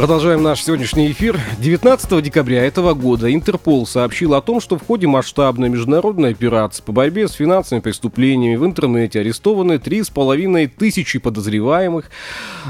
Продолжаем 0.00 0.42
наш 0.42 0.64
сегодняшний 0.64 1.10
эфир. 1.10 1.38
19 1.58 2.22
декабря 2.22 2.64
этого 2.64 2.94
года 2.94 3.30
Интерпол 3.30 3.86
сообщил 3.86 4.32
о 4.32 4.40
том, 4.40 4.58
что 4.58 4.78
в 4.78 4.86
ходе 4.86 5.06
масштабной 5.06 5.68
международной 5.68 6.30
операции 6.30 6.82
по 6.82 6.90
борьбе 6.90 7.28
с 7.28 7.32
финансовыми 7.32 7.82
преступлениями 7.82 8.56
в 8.56 8.64
интернете 8.64 9.20
арестованы 9.20 9.74
3,5 9.74 10.68
тысячи 10.68 11.18
подозреваемых, 11.18 12.10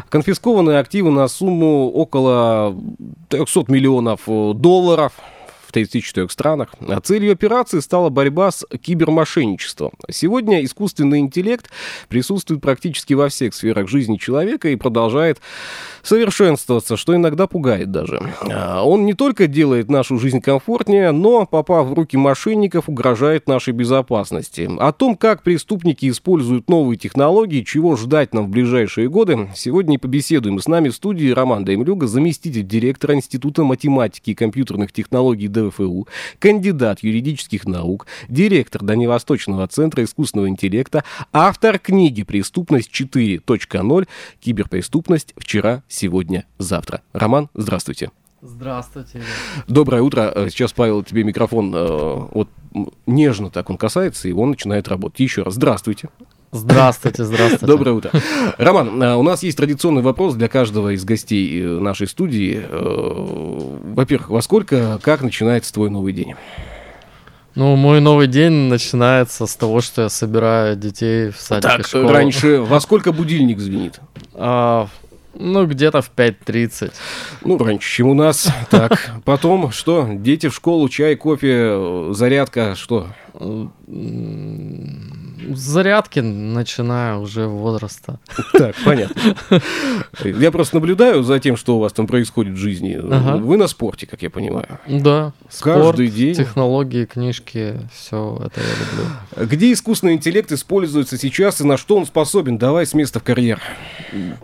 конфискованы 0.09 0.73
активы 0.79 1.12
на 1.12 1.29
сумму 1.29 1.88
около 1.93 2.77
300 3.29 3.66
миллионов 3.69 4.23
долларов– 4.27 5.12
в 5.70 5.73
34 5.73 6.29
странах. 6.29 6.74
А 6.80 7.01
целью 7.01 7.33
операции 7.33 7.79
стала 7.79 8.10
борьба 8.10 8.51
с 8.51 8.66
кибермошенничеством. 8.66 9.93
Сегодня 10.10 10.65
искусственный 10.65 11.20
интеллект 11.20 11.70
присутствует 12.09 12.60
практически 12.60 13.15
во 13.15 13.29
всех 13.29 13.55
сферах 13.55 13.88
жизни 13.88 14.16
человека 14.16 14.69
и 14.69 14.77
продолжает 14.77 15.41
совершенствоваться, 16.02 16.96
что 16.96 17.15
иногда 17.15 17.46
пугает 17.46 17.91
даже. 17.93 18.20
А 18.51 18.83
он 18.84 19.06
не 19.06 19.15
только 19.15 19.46
делает 19.46 19.88
нашу 19.91 20.19
жизнь 20.19 20.40
комфортнее, 20.40 21.12
но, 21.12 21.46
попав 21.46 21.87
в 21.87 21.95
руки 21.95 22.16
мошенников, 22.16 22.88
угрожает 22.88 23.46
нашей 23.46 23.73
безопасности. 23.73 24.68
О 24.79 24.93
том, 24.93 25.16
как 25.16 25.43
преступники 25.43 26.09
используют 26.09 26.68
новые 26.68 26.99
технологии, 26.99 27.62
чего 27.62 27.96
ждать 27.96 28.34
нам 28.34 28.46
в 28.46 28.49
ближайшие 28.49 29.09
годы, 29.09 29.51
сегодня 29.55 29.95
и 29.95 29.99
побеседуем. 29.99 30.59
С 30.59 30.66
нами 30.66 30.88
в 30.88 30.95
студии 30.95 31.30
Роман 31.30 31.65
Даймлюга, 31.65 32.09
заместитель 32.09 32.66
директора 32.66 33.15
Института 33.15 33.62
математики 33.62 34.30
и 34.30 34.34
компьютерных 34.34 34.93
технологий 34.93 35.49
ДФУ, 35.69 36.09
кандидат 36.39 37.03
юридических 37.03 37.66
наук, 37.66 38.07
директор 38.29 38.83
Дальневосточного 38.83 39.67
центра 39.69 40.05
искусственного 40.05 40.49
интеллекта, 40.49 41.05
автор 41.33 41.79
книги 41.79 42.23
«Преступность 42.23 42.91
4.0. 42.91 44.09
Киберпреступность. 44.41 45.35
Вчера, 45.37 45.83
сегодня, 45.89 46.47
завтра». 46.59 47.02
Роман, 47.13 47.49
здравствуйте. 47.55 48.11
Здравствуйте. 48.43 49.23
Доброе 49.69 50.01
утро. 50.02 50.33
Э, 50.35 50.49
сейчас, 50.49 50.73
Павел, 50.73 51.02
тебе 51.02 51.25
микрофон 51.25 51.74
э, 51.74 52.29
вот 52.33 52.49
нежно 53.07 53.51
так 53.51 53.69
он 53.69 53.77
касается, 53.77 54.29
и 54.29 54.33
он 54.33 54.51
начинает 54.51 54.89
работать. 54.89 55.21
Еще 55.21 55.43
раз, 55.43 55.55
здравствуйте. 55.55 56.09
Здравствуйте, 56.52 57.24
здравствуйте. 57.24 57.66
Доброе 57.66 57.93
утро. 57.93 58.10
Роман, 58.59 59.01
э, 59.01 59.15
у 59.15 59.23
нас 59.23 59.45
есть 59.45 59.56
традиционный 59.56 60.02
вопрос 60.02 60.34
для 60.34 60.48
каждого 60.48 60.95
из 60.95 61.04
гостей 61.04 61.62
э, 61.62 61.65
нашей 61.79 62.09
студии. 62.09 62.60
Э, 62.68 63.79
во-первых, 63.95 64.31
во 64.31 64.43
сколько, 64.43 64.98
как 65.00 65.22
начинается 65.22 65.72
твой 65.72 65.91
новый 65.91 66.12
день? 66.12 66.34
Ну, 67.54 67.76
мой 67.76 68.00
новый 68.00 68.26
день 68.26 68.69
начинается 68.69 69.47
с 69.47 69.54
того, 69.54 69.81
что 69.81 70.03
я 70.03 70.09
собираю 70.09 70.75
детей 70.75 71.31
в 71.31 71.37
садик 71.37 71.62
так, 71.62 71.81
и 71.81 71.82
школу. 71.84 72.09
раньше 72.09 72.60
во 72.60 72.81
сколько 72.81 73.12
будильник 73.12 73.60
звенит? 73.60 74.00
А, 74.34 74.88
ну, 75.34 75.66
где-то 75.66 76.03
в 76.03 76.10
5.30. 76.16 76.93
Ну, 77.44 77.59
раньше, 77.59 77.97
чем 77.97 78.09
у 78.09 78.15
нас. 78.15 78.53
Так, 78.71 79.12
потом 79.25 79.71
что? 79.71 80.09
Дети 80.12 80.48
в 80.48 80.54
школу, 80.54 80.88
чай, 80.88 81.15
кофе, 81.15 82.09
зарядка, 82.12 82.75
что? 82.75 83.06
Зарядки 85.55 86.21
начинаю 86.21 87.21
уже 87.21 87.47
возраста. 87.47 88.19
Так, 88.53 88.75
понятно. 88.85 89.37
Я 90.25 90.51
просто 90.51 90.77
наблюдаю 90.77 91.23
за 91.23 91.39
тем, 91.39 91.57
что 91.57 91.77
у 91.77 91.81
вас 91.81 91.93
там 91.93 92.07
происходит 92.07 92.55
в 92.55 92.57
жизни. 92.57 92.99
Ага. 93.01 93.37
Вы 93.37 93.57
на 93.57 93.67
спорте, 93.67 94.07
как 94.07 94.23
я 94.23 94.31
понимаю. 94.31 94.79
Да. 94.87 95.33
Каждый 95.61 96.07
спорт, 96.09 96.15
день. 96.15 96.35
Технологии, 96.35 97.05
книжки, 97.05 97.81
все 97.93 98.39
это 98.45 98.61
я 98.61 98.67
люблю. 98.67 99.49
Где 99.51 99.73
искусственный 99.73 100.15
интеллект 100.15 100.53
используется 100.53 101.17
сейчас 101.17 101.61
и 101.61 101.65
на 101.65 101.77
что 101.77 101.97
он 101.97 102.07
способен? 102.07 102.59
Давай 102.59 102.87
с 102.87 102.95
места 102.95 103.21
в 103.21 103.23
карьер. 103.23 103.61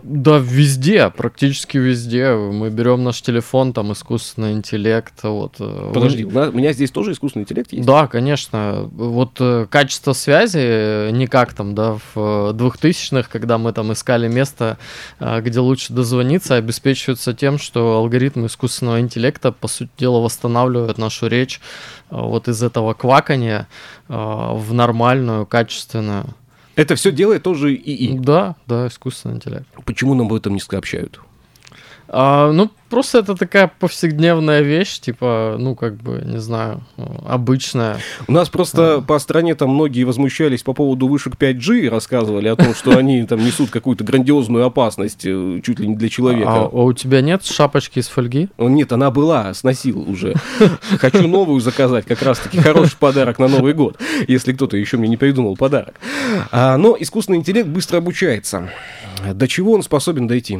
Да, 0.03 0.37
везде, 0.37 1.09
практически 1.09 1.77
везде. 1.77 2.33
Мы 2.33 2.69
берем 2.69 3.03
наш 3.03 3.21
телефон, 3.21 3.73
там 3.73 3.91
искусственный 3.93 4.53
интеллект. 4.53 5.13
Вот. 5.23 5.55
Э, 5.59 5.91
Подожди, 5.93 6.25
у 6.25 6.51
меня 6.51 6.73
здесь 6.73 6.91
тоже 6.91 7.11
искусственный 7.11 7.43
интеллект 7.43 7.71
есть? 7.73 7.85
Да, 7.85 8.07
конечно. 8.07 8.76
Вот 8.83 9.37
э, 9.39 9.67
качество 9.69 10.13
связи 10.13 11.11
не 11.11 11.27
как 11.27 11.53
там, 11.53 11.75
да, 11.75 11.97
в 12.13 12.53
2000-х, 12.53 13.29
когда 13.29 13.57
мы 13.57 13.73
там 13.73 13.93
искали 13.93 14.27
место, 14.27 14.77
а, 15.19 15.41
где 15.41 15.59
лучше 15.59 15.93
дозвониться, 15.93 16.55
обеспечиваются 16.55 17.33
тем, 17.33 17.57
что 17.57 17.97
алгоритмы 17.97 18.47
искусственного 18.47 18.99
интеллекта, 18.99 19.51
по 19.51 19.67
сути 19.67 19.89
дела, 19.97 20.19
восстанавливают 20.19 20.97
нашу 20.97 21.27
речь 21.27 21.61
а, 22.09 22.21
вот 22.21 22.47
из 22.47 22.61
этого 22.63 22.93
квакания 22.93 23.67
а, 24.07 24.53
в 24.53 24.73
нормальную, 24.73 25.45
качественную. 25.45 26.25
Это 26.75 26.95
все 26.95 27.11
делает 27.11 27.43
тоже 27.43 27.73
ИИ? 27.73 28.17
Да, 28.19 28.55
да, 28.67 28.87
искусственный 28.87 29.35
интеллект. 29.35 29.65
Почему 29.85 30.13
нам 30.13 30.27
об 30.27 30.33
этом 30.33 30.53
не 30.53 30.59
сообщают? 30.59 31.19
А, 32.09 32.51
ну, 32.51 32.71
просто 32.89 33.19
это 33.19 33.35
такая 33.35 33.71
повседневная 33.79 34.61
вещь, 34.61 34.99
типа, 34.99 35.57
ну, 35.59 35.75
как 35.75 35.95
бы, 35.97 36.21
не 36.25 36.39
знаю, 36.39 36.81
обычная. 37.27 37.99
У 38.27 38.31
нас 38.31 38.49
просто 38.49 38.95
а. 38.95 39.01
по 39.01 39.19
стране 39.19 39.55
там 39.55 39.71
многие 39.71 40.03
возмущались 40.03 40.63
по 40.63 40.73
поводу 40.73 41.07
вышек 41.07 41.35
5G 41.35 41.81
и 41.81 41.89
рассказывали 41.89 42.47
о 42.47 42.55
том, 42.55 42.73
что 42.73 42.97
они 42.97 43.23
там 43.23 43.43
несут 43.43 43.69
какую-то 43.69 44.03
грандиозную 44.03 44.65
опасность 44.65 45.25
э, 45.25 45.61
чуть 45.63 45.79
ли 45.79 45.87
не 45.87 45.95
для 45.95 46.09
человека. 46.09 46.49
А, 46.49 46.69
а 46.71 46.83
у 46.83 46.93
тебя 46.93 47.21
нет 47.21 47.43
шапочки 47.43 47.99
из 47.99 48.07
фольги? 48.07 48.49
Нет, 48.57 48.91
она 48.93 49.11
была, 49.11 49.53
сносил 49.53 50.09
уже. 50.09 50.35
Хочу 50.99 51.27
новую 51.27 51.59
заказать, 51.59 52.05
как 52.05 52.21
раз-таки 52.21 52.57
хороший 52.57 52.97
подарок 52.97 53.37
на 53.39 53.47
Новый 53.47 53.73
год, 53.73 53.99
если 54.27 54.53
кто-то 54.53 54.77
еще 54.77 54.97
мне 54.97 55.09
не 55.09 55.17
придумал 55.17 55.57
подарок. 55.57 55.95
А, 56.51 56.77
но 56.77 56.95
искусственный 56.97 57.39
интеллект 57.39 57.67
быстро 57.67 57.97
обучается. 57.97 58.69
До 59.33 59.47
чего 59.47 59.73
он 59.73 59.83
способен 59.83 60.27
дойти? 60.27 60.59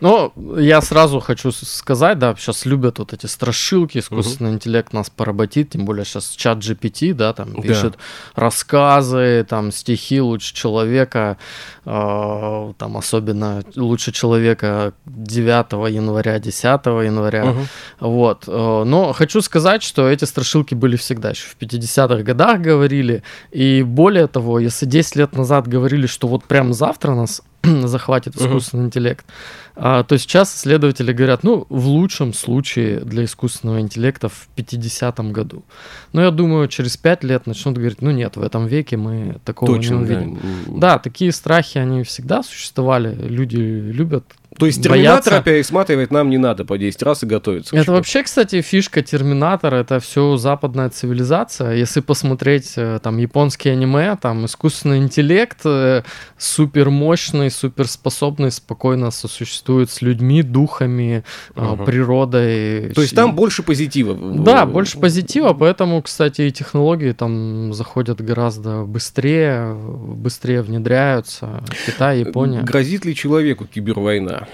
Ну, 0.00 0.32
я 0.58 0.82
сразу 0.82 1.20
хочу 1.20 1.52
сказать, 1.52 2.18
да, 2.18 2.34
сейчас 2.36 2.66
любят 2.66 2.98
вот 2.98 3.14
эти 3.14 3.26
страшилки, 3.26 3.98
искусственный 3.98 4.50
угу. 4.50 4.56
интеллект 4.56 4.92
нас 4.92 5.08
поработит, 5.08 5.70
тем 5.70 5.86
более 5.86 6.04
сейчас 6.04 6.30
чат 6.30 6.58
GPT, 6.58 7.14
да, 7.14 7.32
там 7.32 7.54
да. 7.54 7.62
пишет 7.62 7.94
рассказы, 8.34 9.46
там 9.48 9.72
стихи 9.72 10.20
лучше 10.20 10.54
человека, 10.54 11.38
э, 11.86 12.72
там 12.76 12.96
особенно 12.96 13.64
лучше 13.74 14.12
человека 14.12 14.92
9 15.06 15.92
января, 15.92 16.38
10 16.38 16.62
января, 16.64 17.44
угу. 17.46 17.60
вот. 18.00 18.44
Э, 18.46 18.84
но 18.84 19.14
хочу 19.14 19.40
сказать, 19.40 19.82
что 19.82 20.08
эти 20.08 20.24
страшилки 20.24 20.74
были 20.74 20.96
всегда, 20.96 21.30
еще 21.30 21.46
в 21.46 21.56
50-х 21.58 22.22
годах 22.22 22.60
говорили, 22.60 23.22
и 23.50 23.82
более 23.82 24.26
того, 24.26 24.58
если 24.58 24.84
10 24.84 25.16
лет 25.16 25.32
назад 25.34 25.66
говорили, 25.66 26.06
что 26.06 26.28
вот 26.28 26.44
прям 26.44 26.74
завтра 26.74 27.14
нас 27.14 27.40
захватит 27.86 28.36
искусственный 28.36 28.84
uh-huh. 28.84 28.86
интеллект. 28.86 29.26
А, 29.74 30.02
то 30.04 30.18
сейчас 30.18 30.54
исследователи 30.54 31.12
говорят, 31.12 31.42
ну, 31.42 31.66
в 31.68 31.86
лучшем 31.86 32.32
случае 32.32 33.00
для 33.00 33.24
искусственного 33.24 33.80
интеллекта 33.80 34.28
в 34.28 34.48
50-м 34.56 35.32
году. 35.32 35.64
Но 36.12 36.22
я 36.22 36.30
думаю, 36.30 36.68
через 36.68 36.96
5 36.96 37.24
лет 37.24 37.46
начнут 37.46 37.76
говорить, 37.76 38.00
ну 38.02 38.10
нет, 38.10 38.36
в 38.36 38.42
этом 38.42 38.66
веке 38.66 38.96
мы 38.96 39.38
такого 39.44 39.74
Точно, 39.76 39.94
не 39.94 40.00
увидим. 40.00 40.38
Да. 40.66 40.94
да, 40.94 40.98
такие 40.98 41.32
страхи, 41.32 41.78
они 41.78 42.02
всегда 42.04 42.42
существовали. 42.42 43.14
Люди 43.14 43.56
любят 43.56 44.24
то 44.58 44.66
есть 44.66 44.82
терминатора 44.82 45.42
пересматривать 45.42 46.10
нам 46.10 46.30
не 46.30 46.38
надо 46.38 46.64
по 46.64 46.78
10 46.78 47.02
раз 47.02 47.22
и 47.22 47.26
готовиться. 47.26 47.76
Это 47.76 47.92
вообще, 47.92 48.22
кстати, 48.22 48.60
фишка 48.62 49.02
терминатора, 49.02 49.76
это 49.76 50.00
все 50.00 50.36
западная 50.36 50.90
цивилизация. 50.90 51.74
Если 51.74 52.00
посмотреть 52.00 52.74
э, 52.76 52.98
там 53.02 53.18
японские 53.18 53.72
аниме, 53.72 54.16
там 54.20 54.46
искусственный 54.46 54.98
интеллект 54.98 55.58
э, 55.64 56.02
супер 56.38 56.90
мощный, 56.90 57.50
супер 57.50 57.86
способный, 57.86 58.50
спокойно 58.50 59.10
сосуществует 59.10 59.90
с 59.90 60.02
людьми, 60.02 60.42
духами, 60.42 61.24
угу. 61.54 61.84
природой. 61.84 62.92
То 62.94 63.02
есть 63.02 63.14
там 63.14 63.34
больше 63.34 63.62
позитива. 63.62 64.16
Да, 64.16 64.66
больше 64.66 64.98
позитива, 64.98 65.52
поэтому, 65.52 66.02
кстати, 66.02 66.42
и 66.42 66.50
технологии 66.50 67.12
там 67.12 67.72
заходят 67.72 68.20
гораздо 68.20 68.84
быстрее, 68.84 69.74
быстрее 69.74 70.62
внедряются. 70.62 71.62
Китай, 71.86 72.20
Япония. 72.20 72.62
Грозит 72.62 73.04
ли 73.04 73.14
человеку 73.14 73.66
кибервойна? 73.66 74.45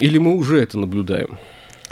Или 0.00 0.18
мы 0.18 0.34
уже 0.34 0.60
это 0.60 0.78
наблюдаем? 0.78 1.38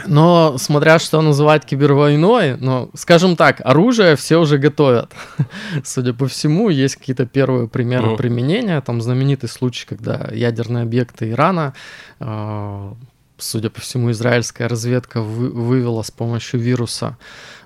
Но 0.05 0.57
смотря 0.57 0.99
что 0.99 1.21
называть 1.21 1.65
кибервойной, 1.65 2.57
но, 2.57 2.89
скажем 2.93 3.35
так, 3.35 3.61
оружие 3.63 4.15
все 4.15 4.37
уже 4.37 4.57
готовят. 4.57 5.13
Судя 5.83 6.13
по 6.13 6.27
всему, 6.27 6.69
есть 6.69 6.97
какие-то 6.97 7.25
первые 7.25 7.67
примеры 7.67 8.07
ну. 8.07 8.17
применения. 8.17 8.81
Там 8.81 9.01
знаменитый 9.01 9.49
случай, 9.49 9.85
когда 9.87 10.29
ядерные 10.33 10.83
объекты 10.83 11.29
Ирана 11.29 11.73
э, 12.19 12.93
судя 13.37 13.69
по 13.69 13.81
всему, 13.81 14.11
израильская 14.11 14.67
разведка 14.67 15.21
вы, 15.21 15.49
вывела 15.49 16.01
с 16.01 16.11
помощью 16.11 16.59
вируса. 16.59 17.17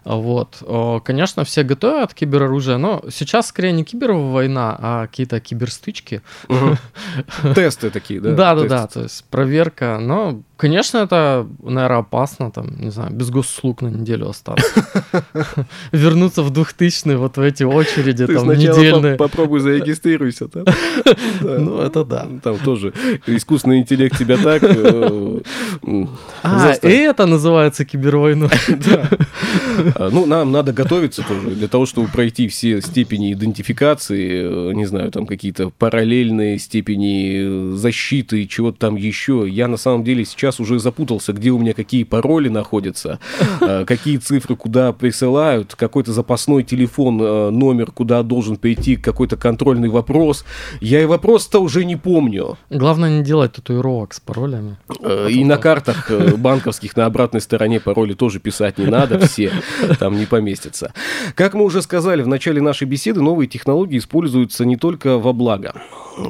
Вот. 0.08 0.64
Конечно, 1.04 1.44
все 1.44 1.64
готовят 1.64 2.14
кибероружие, 2.14 2.78
но 2.78 3.04
сейчас 3.12 3.48
скорее 3.48 3.74
не 3.74 3.84
кибервойна, 3.84 4.78
а 4.80 5.08
какие-то 5.08 5.40
киберстычки. 5.42 6.22
Тесты 7.56 7.90
такие, 7.90 8.22
да? 8.22 8.32
Да, 8.34 8.56
да, 8.56 8.64
да, 8.68 8.88
то 8.88 9.04
есть 9.04 9.26
проверка. 9.30 10.00
Но, 10.00 10.42
конечно, 10.56 11.00
это, 11.00 11.46
наверное, 11.62 12.00
опасно, 12.00 12.52
там, 12.52 12.80
не 12.80 12.90
знаю, 12.90 13.12
без 13.12 13.30
госуслуг 13.30 13.82
на 13.82 13.90
неделю 13.90 14.30
остаться. 14.30 14.86
Вернуться 15.92 16.42
в 16.42 16.52
2000 16.52 17.16
вот 17.16 17.38
в 17.38 17.42
эти 17.42 17.64
очереди, 17.64 18.28
там, 18.28 18.50
недельные. 18.50 19.16
попробуй 19.18 19.60
зарегистрируйся 19.60 20.48
там. 20.48 20.66
Ну, 21.42 21.82
это 21.82 22.06
да. 22.06 22.28
Там 22.44 22.58
тоже 22.60 22.94
искусственный 23.28 23.80
интеллект 23.80 24.18
тебя 24.18 24.38
так... 24.38 24.64
Э, 24.64 25.40
а, 26.44 26.74
это 26.82 27.26
называется 27.26 27.86
кибервойной. 27.86 28.50
А, 29.96 30.10
ну, 30.12 30.26
нам 30.26 30.52
надо 30.52 30.74
готовиться 30.74 31.24
тоже 31.24 31.52
для 31.52 31.68
того, 31.68 31.86
чтобы 31.86 32.08
пройти 32.08 32.48
все 32.48 32.82
степени 32.82 33.34
идентификации, 33.34 34.70
э, 34.70 34.74
не 34.74 34.86
знаю, 34.86 35.12
там 35.12 35.26
какие-то 35.26 35.70
параллельные 35.70 36.60
степени 36.60 37.74
э, 37.74 37.76
защиты, 37.76 38.46
чего-то 38.46 38.80
там 38.80 38.96
еще. 38.96 39.46
Я 39.50 39.68
на 39.68 39.78
самом 39.78 40.04
деле 40.04 40.26
сейчас 40.26 40.60
уже 40.60 40.80
запутался, 40.80 41.34
где 41.34 41.52
у 41.52 41.60
меня 41.60 41.74
какие 41.74 42.04
пароли 42.04 42.50
находятся, 42.50 43.20
а, 43.62 43.86
какие 43.86 44.18
цифры 44.18 44.56
куда 44.56 44.94
присылают, 44.94 45.76
какой-то 45.76 46.14
запасной 46.14 46.64
телефон, 46.64 47.20
э, 47.22 47.50
номер, 47.50 47.92
куда 47.92 48.24
должен 48.24 48.58
прийти 48.58 48.96
какой-то 48.96 49.38
контрольный 49.38 49.90
вопрос. 49.90 50.46
Я 50.82 51.02
и 51.02 51.06
вопрос-то 51.06 51.60
уже 51.60 51.86
не 51.86 51.96
помню. 51.96 52.58
Главное 52.70 53.20
не 53.20 53.24
делать 53.24 53.54
татуировок 53.54 54.14
с 54.14 54.20
паролями. 54.20 54.78
И 55.30 55.44
на 55.44 55.58
картах 55.58 56.12
банковских 56.38 56.96
на 56.96 57.06
обратной 57.06 57.42
стороне 57.42 57.80
пароли 57.80 58.14
тоже 58.14 58.40
писать 58.40 58.78
не 58.78 58.86
надо 58.86 59.20
все. 59.20 59.52
там 60.00 60.18
не 60.18 60.26
поместится. 60.26 60.94
Как 61.36 61.54
мы 61.54 61.64
уже 61.64 61.82
сказали 61.82 62.22
в 62.22 62.28
начале 62.28 62.62
нашей 62.62 62.88
беседы, 62.88 63.22
новые 63.22 63.48
технологии 63.48 63.98
используются 63.98 64.66
не 64.66 64.78
только 64.78 65.18
во 65.18 65.34
благо. 65.34 65.74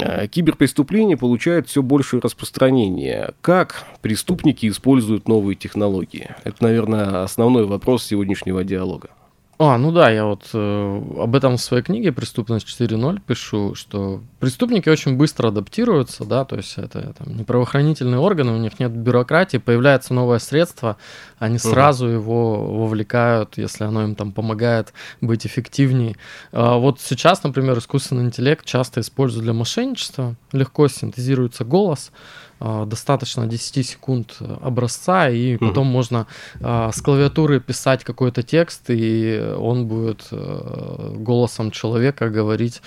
Э, 0.02 0.28
киберпреступления 0.28 1.18
получают 1.18 1.68
все 1.68 1.82
большее 1.82 2.22
распространение. 2.22 3.34
Как 3.42 3.86
преступники 4.02 4.68
используют 4.68 5.28
новые 5.28 5.56
технологии? 5.56 6.30
Это, 6.44 6.64
наверное, 6.64 7.24
основной 7.24 7.66
вопрос 7.66 8.04
сегодняшнего 8.04 8.64
диалога. 8.64 9.10
А, 9.60 9.80
ну 9.80 9.92
да, 9.92 10.12
я 10.12 10.26
вот 10.26 10.50
э, 10.54 11.02
об 11.18 11.36
этом 11.36 11.58
в 11.58 11.62
своей 11.62 11.82
книге 11.82 12.12
«Преступность 12.12 12.68
4.0» 12.68 13.20
пишу, 13.26 13.74
что 13.74 14.22
преступники 14.40 14.88
очень 14.88 15.18
быстро 15.18 15.48
адаптируются, 15.48 16.26
да, 16.26 16.46
то 16.46 16.58
есть 16.58 16.78
это 16.78 17.16
там, 17.18 17.36
не 17.36 17.44
правоохранительные 17.44 18.20
органы, 18.20 18.52
у 18.52 18.58
них 18.58 18.80
нет 18.80 18.92
бюрократии, 18.92 19.58
появляется 19.58 20.14
новое 20.14 20.38
средство, 20.38 20.98
они 21.40 21.58
сразу 21.58 22.06
угу. 22.06 22.14
его 22.14 22.66
вовлекают, 22.84 23.58
если 23.58 23.86
оно 23.86 24.04
им 24.04 24.14
там 24.14 24.32
помогает 24.32 24.94
быть 25.22 25.48
эффективнее. 25.48 26.18
А 26.52 26.78
вот 26.78 27.02
сейчас, 27.02 27.42
например, 27.42 27.80
искусственный 27.80 28.26
интеллект 28.26 28.64
часто 28.64 29.02
используют 29.02 29.44
для 29.44 29.54
мошенничества, 29.54 30.36
легко 30.52 30.88
синтезируется 30.88 31.66
голос, 31.66 32.12
достаточно 32.60 33.46
10 33.46 33.88
секунд 33.88 34.38
образца, 34.62 35.30
и 35.30 35.58
потом 35.58 35.88
можно 35.88 36.28
а, 36.62 36.92
с 36.92 37.02
клавиатуры 37.02 37.60
писать 37.60 38.04
какой-то 38.04 38.44
текст, 38.44 38.86
и 38.90 39.54
он 39.58 39.88
будет 39.88 40.28
э, 40.32 41.14
голосом 41.16 41.72
человека 41.72 42.30
говорить 42.30 42.82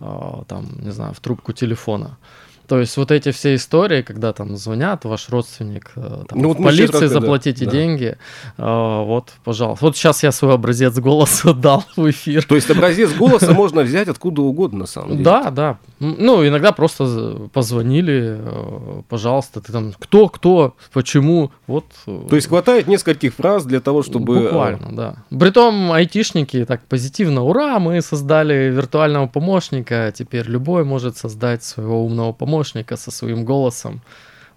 там, 0.00 0.66
не 0.80 0.90
знаю, 0.90 1.14
в 1.14 1.20
трубку 1.20 1.52
телефона. 1.52 2.18
То 2.66 2.80
есть 2.80 2.96
вот 2.96 3.10
эти 3.10 3.30
все 3.30 3.56
истории, 3.56 4.02
когда 4.02 4.32
там 4.32 4.56
звонят, 4.56 5.04
ваш 5.04 5.28
родственник 5.28 5.92
э, 5.96 6.24
там, 6.26 6.38
ну, 6.38 6.48
вот 6.48 6.58
полиции 6.62 7.06
заплатите 7.06 7.66
да. 7.66 7.70
деньги, 7.70 8.16
да. 8.56 9.00
вот, 9.00 9.32
пожалуйста. 9.44 9.84
Вот 9.84 9.96
сейчас 9.96 10.22
я 10.22 10.32
свой 10.32 10.54
образец 10.54 10.94
голоса 10.94 11.52
дал 11.54 11.84
в 11.96 12.10
эфир. 12.10 12.42
То 12.44 12.54
есть 12.54 12.70
образец 12.70 13.12
голоса 13.12 13.52
можно 13.52 13.82
взять 13.82 14.08
откуда 14.08 14.42
угодно, 14.42 14.80
на 14.80 14.86
самом 14.86 15.10
деле. 15.12 15.24
Да, 15.24 15.50
да. 15.50 15.78
Ну, 16.18 16.46
иногда 16.46 16.72
просто 16.72 17.48
позвонили, 17.52 18.38
э, 18.38 19.02
пожалуйста, 19.08 19.60
ты 19.60 19.72
там, 19.72 19.92
кто, 19.98 20.28
кто, 20.28 20.74
почему, 20.92 21.50
вот. 21.66 21.84
Э, 22.06 22.26
То 22.28 22.36
есть 22.36 22.48
хватает 22.48 22.86
нескольких 22.86 23.34
фраз 23.34 23.64
для 23.64 23.80
того, 23.80 24.02
чтобы... 24.02 24.42
Буквально, 24.42 24.92
да. 24.92 25.16
Притом 25.36 25.92
айтишники 25.92 26.64
так 26.64 26.82
позитивно, 26.86 27.42
ура, 27.42 27.78
мы 27.78 28.00
создали 28.02 28.70
виртуального 28.70 29.26
помощника, 29.26 30.12
теперь 30.16 30.46
любой 30.46 30.84
может 30.84 31.16
создать 31.16 31.64
своего 31.64 32.04
умного 32.04 32.32
помощника 32.32 32.64
помощника 32.64 32.96
со 32.96 33.10
своим 33.10 33.44
голосом. 33.44 34.00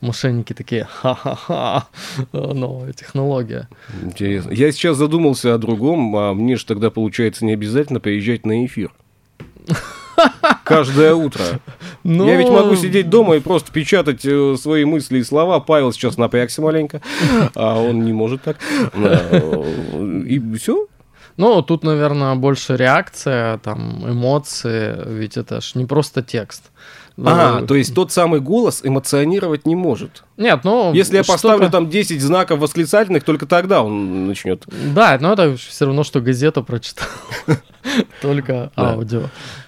Мошенники 0.02 0.54
такие, 0.54 0.84
ха-ха-ха, 0.84 1.88
новая 2.32 2.94
технология. 2.94 3.68
Интересно. 4.04 4.52
Я 4.52 4.72
сейчас 4.72 4.98
задумался 4.98 5.56
о 5.56 5.58
другом, 5.58 6.16
а 6.16 6.34
мне 6.34 6.56
же 6.56 6.66
тогда 6.66 6.92
получается 6.92 7.46
не 7.46 7.54
обязательно 7.54 8.00
приезжать 8.00 8.46
на 8.46 8.66
эфир. 8.66 8.92
Каждое 10.64 11.14
утро. 11.14 11.44
Но... 12.04 12.28
Я 12.28 12.38
ведь 12.38 12.50
могу 12.50 12.76
сидеть 12.76 13.10
дома 13.10 13.36
и 13.36 13.40
просто 13.40 13.72
печатать 13.72 14.26
э, 14.26 14.56
свои 14.60 14.86
мысли 14.86 15.20
и 15.20 15.24
слова. 15.24 15.60
Павел 15.60 15.92
сейчас 15.92 16.18
напрягся 16.18 16.62
маленько, 16.62 17.02
а 17.54 17.80
он 17.80 18.04
не 18.04 18.14
может 18.14 18.42
так. 18.44 18.58
Э, 18.94 20.24
и 20.26 20.42
все. 20.58 20.88
Ну, 21.38 21.62
тут, 21.62 21.84
наверное, 21.84 22.36
больше 22.36 22.76
реакция, 22.76 23.60
там, 23.60 24.04
эмоции, 24.10 24.96
ведь 25.06 25.38
это 25.38 25.62
ж 25.62 25.76
не 25.76 25.86
просто 25.86 26.24
текст. 26.24 26.72
А, 27.24 27.64
то 27.64 27.76
есть 27.76 27.96
тот 27.96 28.12
самый 28.12 28.42
голос 28.42 28.82
эмоционировать 28.84 29.66
не 29.66 29.76
может. 29.76 30.24
Нет, 30.38 30.60
ну... 30.64 30.94
Если 30.94 31.18
я 31.18 31.24
поставлю 31.24 31.70
там 31.70 31.90
10 31.90 32.22
знаков 32.22 32.60
восклицательных, 32.60 33.24
только 33.24 33.48
тогда 33.48 33.82
он 33.82 34.28
начнет. 34.28 34.66
Да, 34.94 35.18
но 35.20 35.34
это 35.34 35.56
все 35.58 35.86
равно, 35.86 36.04
что 36.04 36.22
газету 36.22 36.64
прочитал. 36.64 37.08
Только 38.22 38.72
аудио. 38.76 39.24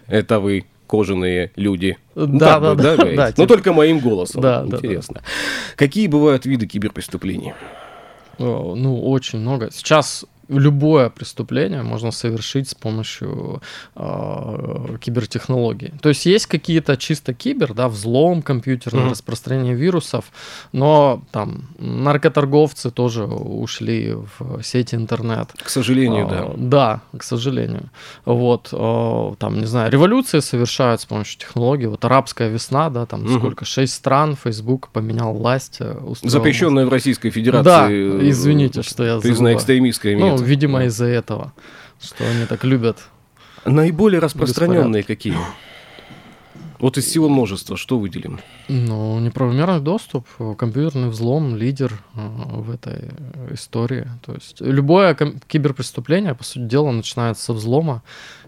Это 0.07 0.39
вы 0.39 0.65
кожаные 0.85 1.51
люди. 1.55 1.97
Да, 2.15 2.59
да, 2.59 2.75
да. 2.75 2.95
Но 3.05 3.31
типа. 3.31 3.47
только 3.47 3.73
моим 3.73 3.99
голосом. 3.99 4.41
Да, 4.41 4.63
Интересно. 4.65 5.21
Какие 5.75 6.07
бывают 6.07 6.45
виды 6.45 6.65
киберпреступлений? 6.65 7.53
Ну, 8.39 9.03
очень 9.09 9.39
много. 9.39 9.69
Сейчас 9.71 10.25
любое 10.49 11.09
преступление 11.09 11.83
можно 11.83 12.11
совершить 12.11 12.69
с 12.69 12.75
помощью 12.75 13.61
э, 13.95 14.97
кибертехнологий. 14.99 15.93
То 16.01 16.09
есть 16.09 16.25
есть 16.25 16.47
какие-то 16.47 16.97
чисто 16.97 17.33
кибер, 17.33 17.73
да, 17.73 17.87
взлом 17.87 18.41
компьютерный, 18.41 19.03
mm-hmm. 19.03 19.11
распространение 19.11 19.75
вирусов, 19.75 20.25
но 20.71 21.21
там 21.31 21.69
наркоторговцы 21.77 22.89
тоже 22.91 23.25
ушли 23.25 24.13
в 24.13 24.63
сети 24.63 24.95
интернет. 24.95 25.49
К 25.63 25.69
сожалению, 25.69 26.27
э, 26.27 26.29
да. 26.29 26.49
Да, 26.57 27.01
к 27.17 27.23
сожалению. 27.23 27.89
Вот, 28.25 28.69
э, 28.71 29.33
там, 29.37 29.59
не 29.59 29.65
знаю, 29.65 29.91
революции 29.91 30.39
совершают 30.39 31.01
с 31.01 31.05
помощью 31.05 31.39
технологий. 31.39 31.85
Вот 31.85 32.03
арабская 32.05 32.49
весна, 32.49 32.89
да, 32.89 33.05
там 33.05 33.23
mm-hmm. 33.23 33.37
сколько, 33.37 33.65
шесть 33.65 33.93
стран, 33.93 34.35
Facebook 34.35 34.89
поменял 34.89 35.33
власть. 35.33 35.77
Э, 35.79 35.95
Запрещенная 36.23 36.85
в 36.85 36.89
Российской 36.89 37.29
Федерации. 37.29 37.63
Да, 37.63 38.29
извините, 38.29 38.81
что 38.81 39.03
я 39.03 39.19
Признана 39.19 39.53
экстремистская 39.53 40.17
ну, 40.17 40.38
видимо, 40.41 40.85
из-за 40.85 41.05
этого, 41.05 41.53
что 42.01 42.27
они 42.29 42.45
так 42.45 42.63
любят. 42.63 42.97
Наиболее 43.65 44.19
распространенные 44.19 45.03
какие? 45.03 45.37
Вот 46.79 46.97
из 46.97 47.05
всего 47.05 47.27
множества, 47.27 47.75
что 47.75 47.99
выделим? 47.99 48.39
Ну, 48.69 49.19
неправомерный 49.19 49.81
доступ, 49.81 50.25
компьютерный 50.57 51.09
взлом, 51.09 51.57
лидер 51.57 52.01
э, 52.15 52.19
в 52.19 52.71
этой 52.71 53.11
истории. 53.51 54.07
То 54.25 54.33
есть 54.33 54.61
любое 54.61 55.13
киберпреступление, 55.47 56.35
по 56.35 56.45
сути 56.45 56.63
дела, 56.63 56.91
начинается 56.91 57.43
со 57.43 57.53
взлома 57.53 58.01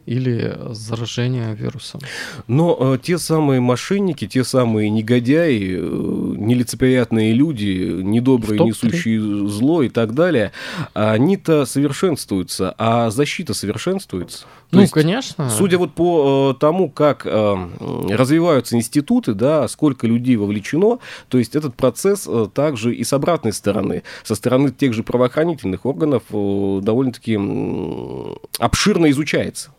или 0.05 0.57
заражения 0.69 1.53
вирусом. 1.53 2.01
Но 2.47 2.77
э, 2.79 2.97
те 3.01 3.17
самые 3.17 3.61
мошенники, 3.61 4.27
те 4.27 4.43
самые 4.43 4.89
негодяи, 4.89 5.77
э, 5.77 5.79
нелицеприятные 5.81 7.33
люди, 7.33 8.01
недобрые, 8.01 8.61
несущие 8.61 9.47
зло 9.47 9.83
и 9.83 9.89
так 9.89 10.13
далее, 10.13 10.51
они-то 10.93 11.65
совершенствуются, 11.65 12.73
а 12.77 13.09
защита 13.09 13.53
совершенствуется. 13.53 14.45
То 14.71 14.77
ну, 14.77 14.81
есть, 14.83 14.93
конечно. 14.93 15.49
Судя 15.49 15.77
вот 15.77 15.93
по 15.93 16.53
э, 16.55 16.59
тому, 16.59 16.89
как 16.89 17.25
э, 17.25 17.69
развиваются 18.09 18.77
институты, 18.77 19.33
да, 19.33 19.67
сколько 19.67 20.07
людей 20.07 20.37
вовлечено, 20.37 20.99
то 21.27 21.37
есть 21.37 21.57
этот 21.57 21.75
процесс 21.75 22.25
э, 22.25 22.47
также 22.53 22.95
и 22.95 23.03
с 23.03 23.11
обратной 23.11 23.51
стороны, 23.51 24.03
со 24.23 24.33
стороны 24.33 24.71
тех 24.71 24.93
же 24.93 25.03
правоохранительных 25.03 25.85
органов 25.85 26.23
э, 26.31 26.79
довольно-таки 26.81 27.37
э, 27.37 28.35
обширно 28.59 29.09
изучается. 29.11 29.71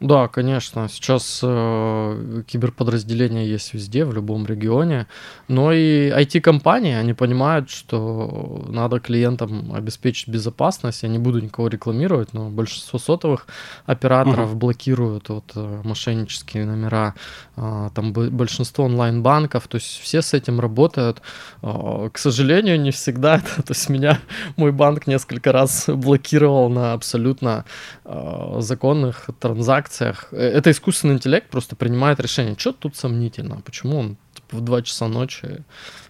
Да, 0.00 0.28
конечно. 0.28 0.88
Сейчас 0.88 1.40
э, 1.42 2.42
киберподразделения 2.46 3.46
есть 3.46 3.72
везде, 3.72 4.04
в 4.04 4.12
любом 4.12 4.44
регионе. 4.44 5.06
Но 5.48 5.72
и 5.72 6.10
IT-компании, 6.10 6.94
они 6.94 7.14
понимают, 7.14 7.70
что 7.70 8.66
надо 8.68 9.00
клиентам 9.00 9.72
обеспечить 9.72 10.28
безопасность. 10.28 11.02
Я 11.02 11.08
не 11.08 11.18
буду 11.18 11.40
никого 11.40 11.68
рекламировать, 11.68 12.34
но 12.34 12.50
большинство 12.50 12.98
сотовых 12.98 13.46
операторов 13.86 14.50
угу. 14.50 14.58
блокируют 14.58 15.30
вот, 15.30 15.52
э, 15.54 15.80
мошеннические 15.82 16.66
номера. 16.66 17.14
Э, 17.56 17.88
там 17.94 18.12
большинство 18.12 18.84
онлайн-банков, 18.84 19.66
то 19.66 19.76
есть 19.76 19.98
все 20.02 20.20
с 20.20 20.34
этим 20.34 20.60
работают. 20.60 21.22
Э, 21.62 22.10
к 22.12 22.18
сожалению, 22.18 22.78
не 22.78 22.90
всегда 22.90 23.36
это. 23.38 23.62
То 23.62 23.72
есть 23.72 23.88
меня 23.88 24.18
мой 24.56 24.72
банк 24.72 25.06
несколько 25.06 25.52
раз 25.52 25.88
блокировал 25.88 26.68
на 26.68 26.92
абсолютно 26.92 27.64
э, 28.04 28.56
законных 28.60 29.30
транзакциях 29.40 29.85
акциях. 29.86 30.28
Э, 30.32 30.36
это 30.36 30.70
искусственный 30.70 31.14
интеллект 31.14 31.48
просто 31.48 31.76
принимает 31.76 32.20
решение. 32.20 32.56
Что 32.58 32.72
тут 32.72 32.96
сомнительно? 32.96 33.60
Почему 33.64 33.98
он 33.98 34.16
типа, 34.34 34.56
в 34.56 34.60
2 34.60 34.82
часа 34.82 35.08
ночи 35.08 35.64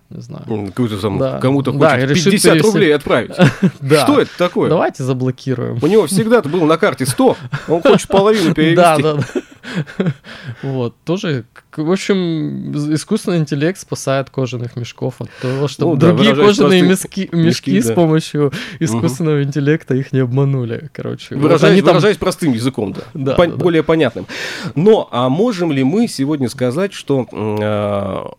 не 0.08 0.20
знаю. 0.20 0.44
Какую-то 0.68 1.00
там, 1.00 1.18
да. 1.18 1.40
кому-то 1.40 1.72
да, 1.72 1.98
хочет 1.98 2.24
50 2.24 2.42
перевести... 2.52 2.60
рублей 2.60 2.94
отправить. 2.94 3.32
да. 3.80 4.04
Что 4.04 4.20
это 4.20 4.30
такое? 4.38 4.70
Давайте 4.70 5.02
заблокируем. 5.02 5.80
У 5.82 5.86
него 5.88 6.06
всегда-то 6.06 6.48
было 6.48 6.64
на 6.64 6.78
карте 6.78 7.06
100, 7.06 7.36
он 7.68 7.82
хочет 7.82 8.08
половину 8.08 8.54
перевести. 8.54 8.76
Да, 8.76 8.98
да, 8.98 9.14
да. 9.14 9.40
Вот, 10.62 10.94
тоже, 11.04 11.44
в 11.76 11.90
общем, 11.90 12.72
искусственный 12.94 13.38
интеллект 13.38 13.78
спасает 13.78 14.30
кожаных 14.30 14.76
мешков 14.76 15.20
от 15.20 15.30
того, 15.40 15.68
чтобы 15.68 15.92
ну, 15.92 15.96
другие 15.96 16.34
да, 16.34 16.44
кожаные 16.44 16.82
мешки, 16.82 17.28
мешки, 17.32 17.36
мешки 17.36 17.80
да. 17.80 17.88
с 17.88 17.92
помощью 17.92 18.52
искусственного 18.80 19.36
угу. 19.36 19.44
интеллекта 19.44 19.94
их 19.94 20.12
не 20.12 20.20
обманули, 20.20 20.90
короче. 20.92 21.34
Выражаясь, 21.34 21.80
вот 21.80 21.88
выражаясь 21.88 22.16
там... 22.16 22.24
простым 22.24 22.52
языком, 22.52 22.92
да, 22.92 23.02
да, 23.14 23.34
По- 23.34 23.46
да, 23.46 23.56
более 23.56 23.82
понятным. 23.82 24.26
Но, 24.74 25.08
а 25.10 25.28
можем 25.28 25.72
ли 25.72 25.84
мы 25.84 26.08
сегодня 26.08 26.48
сказать, 26.48 26.92
что 26.92 27.26
э, 27.32 28.36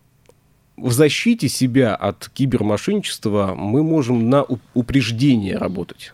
в 0.77 0.91
защите 0.91 1.50
себя 1.50 1.96
от 1.96 2.29
кибермошенничества 2.29 3.53
мы 3.56 3.84
можем 3.84 4.29
на 4.29 4.46
упреждение 4.74 5.58
работать. 5.58 6.13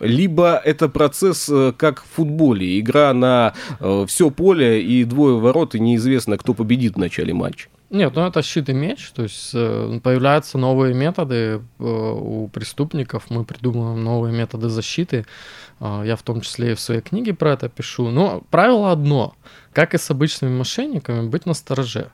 Либо 0.00 0.56
это 0.56 0.88
процесс, 0.88 1.48
э, 1.48 1.72
как 1.76 2.02
в 2.02 2.06
футболе, 2.06 2.78
игра 2.78 3.12
на 3.14 3.54
э, 3.80 4.04
все 4.06 4.30
поле 4.30 4.82
и 4.82 5.04
двое 5.04 5.38
ворот, 5.38 5.74
и 5.74 5.80
неизвестно, 5.80 6.36
кто 6.36 6.54
победит 6.54 6.94
в 6.94 6.98
начале 6.98 7.32
матча. 7.32 7.68
Нет, 7.88 8.14
ну 8.16 8.26
это 8.26 8.42
щит 8.42 8.68
и 8.68 8.72
меч, 8.72 9.10
то 9.12 9.22
есть 9.22 9.52
э, 9.54 10.00
появляются 10.02 10.58
новые 10.58 10.92
методы 10.92 11.62
у 11.78 12.48
преступников, 12.48 13.30
мы 13.30 13.44
придумываем 13.44 14.02
новые 14.02 14.34
методы 14.34 14.68
защиты, 14.68 15.24
я 15.80 16.16
в 16.16 16.22
том 16.22 16.40
числе 16.40 16.72
и 16.72 16.74
в 16.74 16.80
своей 16.80 17.00
книге 17.00 17.34
про 17.34 17.52
это 17.52 17.68
пишу. 17.68 18.10
Но 18.10 18.42
правило 18.50 18.92
одно, 18.92 19.34
как 19.72 19.94
и 19.94 19.98
с 19.98 20.10
обычными 20.10 20.56
мошенниками, 20.56 21.28
быть 21.28 21.46
на 21.46 21.54
стороже. 21.54 22.10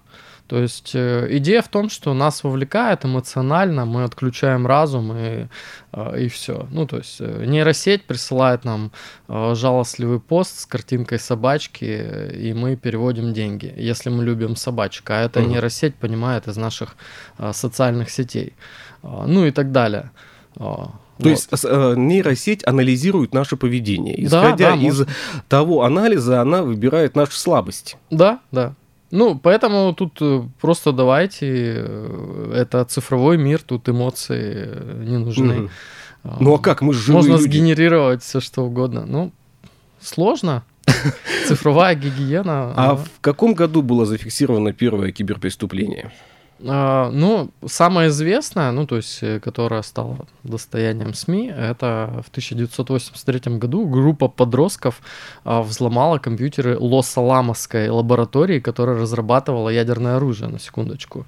То 0.52 0.58
есть 0.58 0.90
э, 0.94 1.28
идея 1.38 1.62
в 1.62 1.68
том, 1.68 1.88
что 1.88 2.12
нас 2.12 2.44
вовлекает 2.44 3.06
эмоционально, 3.06 3.86
мы 3.86 4.04
отключаем 4.04 4.66
разум 4.66 5.16
и, 5.16 5.46
э, 5.92 6.24
и 6.24 6.28
все. 6.28 6.66
Ну, 6.70 6.86
то 6.86 6.98
есть 6.98 7.16
э, 7.20 7.46
нейросеть 7.46 8.04
присылает 8.04 8.66
нам 8.66 8.92
жалостливый 9.28 10.20
пост 10.20 10.60
с 10.60 10.66
картинкой 10.66 11.20
собачки, 11.20 11.84
и 12.34 12.52
мы 12.52 12.76
переводим 12.76 13.32
деньги, 13.32 13.72
если 13.78 14.10
мы 14.10 14.24
любим 14.24 14.54
собачек. 14.54 15.08
А 15.08 15.22
эта 15.22 15.40
угу. 15.40 15.48
нейросеть 15.48 15.94
понимает 15.94 16.46
из 16.46 16.58
наших 16.58 16.96
социальных 17.52 18.10
сетей. 18.10 18.52
Ну 19.02 19.46
и 19.46 19.52
так 19.52 19.72
далее. 19.72 20.10
То 21.22 21.28
вот. 21.28 21.30
есть 21.30 21.48
э, 21.64 21.94
нейросеть 21.96 22.66
анализирует 22.66 23.32
наше 23.32 23.56
поведение. 23.56 24.22
Исходя 24.22 24.56
да, 24.56 24.70
да, 24.72 24.76
из 24.76 24.98
может. 24.98 25.08
того 25.48 25.82
анализа, 25.82 26.42
она 26.42 26.62
выбирает 26.62 27.16
наши 27.16 27.38
слабости. 27.38 27.96
Да, 28.10 28.40
да. 28.50 28.74
Ну, 29.12 29.38
поэтому 29.38 29.94
тут 29.94 30.22
э, 30.22 30.42
просто 30.58 30.92
давайте, 30.92 31.46
э, 31.46 32.52
это 32.54 32.82
цифровой 32.86 33.36
мир, 33.36 33.60
тут 33.60 33.88
эмоции 33.88 34.68
э, 34.68 35.04
не 35.06 35.18
нужны. 35.18 35.52
Mm. 35.52 35.70
Ну 36.40 36.54
а 36.54 36.58
как, 36.58 36.80
мы 36.80 36.94
же 36.94 37.12
Можно 37.12 37.32
люди. 37.32 37.42
сгенерировать 37.42 38.22
все 38.22 38.40
что 38.40 38.62
угодно. 38.62 39.04
Ну, 39.06 39.30
сложно. 40.00 40.62
Цифровая 41.46 41.94
гигиена. 41.94 42.72
А 42.74 42.96
в 42.96 43.06
каком 43.20 43.52
году 43.52 43.82
было 43.82 44.06
зафиксировано 44.06 44.72
первое 44.72 45.12
киберпреступление? 45.12 46.10
А, 46.64 47.10
ну, 47.10 47.50
самое 47.66 48.08
известное, 48.08 48.70
ну, 48.72 48.86
то 48.86 48.96
есть, 48.96 49.22
э, 49.22 49.40
которое 49.40 49.82
стало 49.82 50.26
достоянием 50.44 51.14
СМИ, 51.14 51.48
это 51.48 52.22
в 52.24 52.30
1983 52.30 53.58
году 53.58 53.86
группа 53.86 54.28
подростков 54.28 55.00
а, 55.44 55.62
взломала 55.62 56.18
компьютеры 56.18 56.78
Лос-Аламосской 56.78 57.88
лаборатории, 57.88 58.60
которая 58.60 58.98
разрабатывала 58.98 59.70
ядерное 59.70 60.16
оружие, 60.16 60.48
на 60.48 60.58
секундочку. 60.58 61.26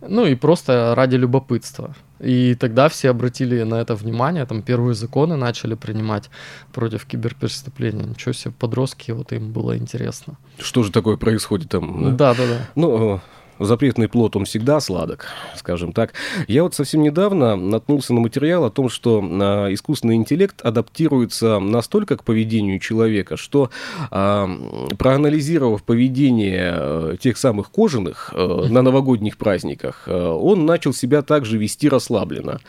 Ну 0.00 0.24
и 0.24 0.34
просто 0.34 0.94
ради 0.96 1.16
любопытства. 1.16 1.94
И 2.20 2.54
тогда 2.54 2.88
все 2.88 3.10
обратили 3.10 3.62
на 3.64 3.74
это 3.74 3.94
внимание, 3.94 4.46
там 4.46 4.62
первые 4.62 4.94
законы 4.94 5.36
начали 5.36 5.74
принимать 5.74 6.30
против 6.72 7.04
киберпреступлений. 7.04 8.04
Ничего 8.04 8.32
себе, 8.32 8.54
подростки, 8.58 9.10
вот 9.10 9.32
им 9.32 9.52
было 9.52 9.76
интересно. 9.76 10.38
Что 10.58 10.82
же 10.82 10.90
такое 10.90 11.16
происходит 11.16 11.68
там? 11.68 12.16
Да, 12.16 12.34
да, 12.34 12.46
да. 12.46 12.58
Ну, 12.74 13.20
запретный 13.60 14.08
плод, 14.08 14.36
он 14.36 14.44
всегда 14.44 14.80
сладок, 14.80 15.26
скажем 15.56 15.92
так. 15.92 16.14
Я 16.48 16.62
вот 16.62 16.74
совсем 16.74 17.02
недавно 17.02 17.56
наткнулся 17.56 18.14
на 18.14 18.20
материал 18.20 18.64
о 18.64 18.70
том, 18.70 18.88
что 18.88 19.20
э, 19.22 19.74
искусственный 19.74 20.16
интеллект 20.16 20.60
адаптируется 20.62 21.58
настолько 21.58 22.16
к 22.16 22.24
поведению 22.24 22.80
человека, 22.80 23.36
что 23.36 23.70
э, 24.10 24.46
проанализировав 24.98 25.82
поведение 25.82 26.72
э, 26.74 27.16
тех 27.20 27.36
самых 27.36 27.70
кожаных 27.70 28.32
э, 28.34 28.66
на 28.68 28.82
новогодних 28.82 29.36
праздниках, 29.36 30.04
э, 30.06 30.28
он 30.28 30.66
начал 30.66 30.92
себя 30.92 31.22
также 31.22 31.58
вести 31.58 31.88
расслабленно. 31.88 32.60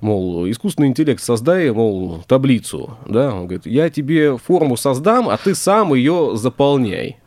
Мол, 0.00 0.48
искусственный 0.50 0.88
интеллект 0.88 1.22
создай, 1.22 1.70
мол, 1.70 2.24
таблицу, 2.26 2.96
да, 3.06 3.34
он 3.34 3.46
говорит, 3.46 3.66
я 3.66 3.90
тебе 3.90 4.36
форму 4.38 4.76
создам, 4.76 5.28
а 5.28 5.36
ты 5.36 5.54
сам 5.54 5.94
ее 5.94 6.32
заполняй. 6.34 7.18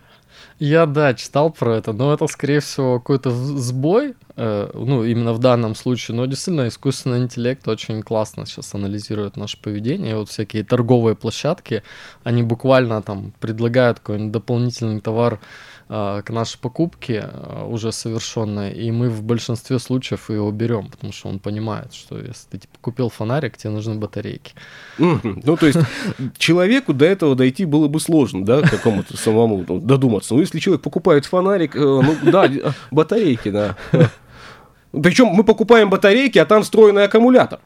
Я, 0.63 0.85
да, 0.85 1.15
читал 1.15 1.49
про 1.49 1.77
это, 1.77 1.91
но 1.91 2.13
это, 2.13 2.27
скорее 2.27 2.59
всего, 2.59 2.99
какой-то 2.99 3.31
сбой, 3.31 4.13
э, 4.35 4.69
ну, 4.75 5.03
именно 5.03 5.33
в 5.33 5.39
данном 5.39 5.73
случае, 5.73 6.15
но 6.15 6.27
действительно 6.27 6.67
искусственный 6.67 7.17
интеллект 7.17 7.67
очень 7.67 8.03
классно 8.03 8.45
сейчас 8.45 8.75
анализирует 8.75 9.37
наше 9.37 9.57
поведение, 9.59 10.15
вот 10.15 10.29
всякие 10.29 10.63
торговые 10.63 11.15
площадки, 11.15 11.81
они 12.23 12.43
буквально 12.43 13.01
там 13.01 13.33
предлагают 13.39 14.01
какой-нибудь 14.01 14.33
дополнительный 14.33 15.01
товар 15.01 15.39
к 15.91 16.29
нашей 16.29 16.57
покупке 16.57 17.25
а, 17.25 17.65
уже 17.67 17.91
совершенной, 17.91 18.71
и 18.71 18.89
мы 18.91 19.09
в 19.09 19.23
большинстве 19.23 19.77
случаев 19.77 20.29
его 20.29 20.49
берем, 20.49 20.87
потому 20.87 21.11
что 21.11 21.27
он 21.27 21.39
понимает, 21.39 21.93
что 21.93 22.17
если 22.17 22.47
ты 22.51 22.57
типа, 22.59 22.77
купил 22.79 23.09
фонарик, 23.09 23.57
тебе 23.57 23.71
нужны 23.71 23.95
батарейки. 23.95 24.53
Ну, 24.97 25.57
то 25.57 25.67
есть 25.67 25.79
человеку 26.37 26.93
до 26.93 27.03
этого 27.03 27.35
дойти 27.35 27.65
было 27.65 27.89
бы 27.89 27.99
сложно, 27.99 28.45
да, 28.45 28.61
какому-то 28.61 29.17
самому 29.17 29.65
додуматься. 29.81 30.33
Ну, 30.33 30.39
если 30.39 30.59
человек 30.59 30.81
покупает 30.81 31.25
фонарик, 31.25 31.75
э, 31.75 31.79
ну, 31.79 32.15
да, 32.23 32.49
батарейки, 32.89 33.51
да. 33.51 33.75
Причем 34.93 35.27
мы 35.27 35.43
покупаем 35.43 35.89
батарейки, 35.89 36.37
а 36.39 36.45
там 36.45 36.63
встроенный 36.63 37.03
аккумулятор. 37.03 37.59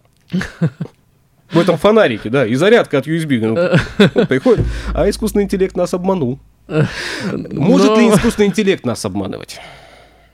В 1.52 1.60
этом 1.60 1.78
фонарике, 1.78 2.32
да, 2.32 2.48
и 2.48 2.56
зарядка 2.56 2.98
от 2.98 3.08
USB. 3.08 3.40
Ну, 3.40 4.26
приходит, 4.26 4.66
а 4.96 5.08
искусственный 5.08 5.44
интеллект 5.44 5.78
нас 5.78 5.94
обманул. 5.94 6.40
Может 6.68 7.90
Но... 7.90 8.00
ли 8.00 8.10
искусственный 8.10 8.48
интеллект 8.48 8.86
нас 8.86 9.06
обманывать? 9.06 9.60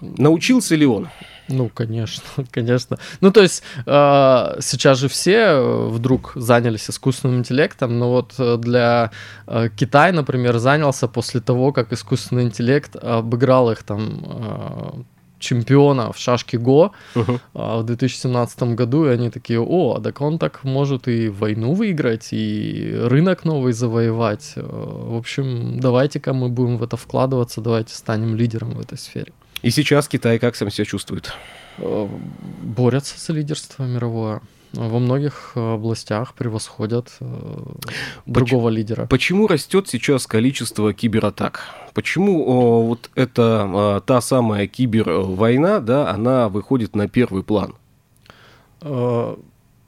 Научился 0.02 0.76
ли 0.76 0.86
он? 0.86 1.10
Ну, 1.52 1.70
конечно, 1.70 2.24
конечно. 2.52 2.98
Ну, 3.20 3.32
то 3.32 3.42
есть 3.42 3.64
э, 3.86 4.58
сейчас 4.62 4.98
же 4.98 5.08
все 5.08 5.36
э, 5.36 5.88
вдруг 5.90 6.32
занялись 6.36 6.90
искусственным 6.90 7.40
интеллектом, 7.40 8.00
но 8.00 8.12
вот 8.12 8.36
э, 8.38 8.58
для 8.58 9.12
э, 9.48 9.70
Китая, 9.76 10.14
например, 10.14 10.58
занялся 10.60 11.08
после 11.08 11.42
того, 11.42 11.74
как 11.74 11.92
искусственный 11.94 12.44
интеллект 12.44 12.96
обыграл 12.96 13.72
их 13.72 13.84
там 13.84 14.24
э, 14.24 15.04
чемпиона 15.42 16.12
в 16.14 16.18
шашке 16.18 16.58
Го 16.58 16.94
uh-huh. 17.16 17.40
а, 17.54 17.82
в 17.82 17.86
2017 17.86 18.64
году, 18.76 19.06
и 19.06 19.10
они 19.10 19.30
такие, 19.30 19.60
о, 19.60 20.00
так 20.00 20.22
он 20.22 20.40
так 20.40 20.64
может 20.64 21.08
и 21.08 21.28
войну 21.30 21.74
выиграть, 21.74 22.30
и 22.32 22.94
рынок 22.96 23.44
новый 23.44 23.74
завоевать. 23.74 24.54
Э, 24.56 24.62
в 24.64 25.18
общем, 25.18 25.80
давайте-ка 25.80 26.34
мы 26.34 26.50
будем 26.50 26.78
в 26.78 26.84
это 26.84 26.96
вкладываться, 26.96 27.62
давайте 27.62 27.94
станем 27.94 28.36
лидером 28.36 28.72
в 28.72 28.80
этой 28.80 28.98
сфере. 28.98 29.34
И 29.62 29.70
сейчас 29.70 30.08
Китай 30.08 30.40
как 30.40 30.56
сам 30.56 30.72
себя 30.72 30.86
чувствует? 30.86 31.34
Э, 31.78 32.08
борется 32.62 33.16
за 33.18 33.34
лидерство 33.34 33.84
мировое 33.84 34.42
во 34.74 35.00
многих 35.00 35.52
э, 35.56 35.74
областях 35.74 36.34
превосходят 36.34 37.12
э, 37.20 37.26
другого 38.26 38.70
Поч- 38.70 38.76
лидера. 38.76 39.06
Почему 39.06 39.48
растет 39.48 39.88
сейчас 39.88 40.28
количество 40.28 40.94
кибератак? 40.94 41.62
Почему 41.94 42.46
о, 42.48 42.84
вот 42.84 43.10
эта 43.16 43.64
о, 43.66 44.00
та 44.02 44.22
самая 44.22 44.68
кибервойна, 44.68 45.82
да, 45.82 46.10
она 46.10 46.50
выходит 46.50 46.96
на 46.96 47.08
первый 47.08 47.44
план? 47.44 47.76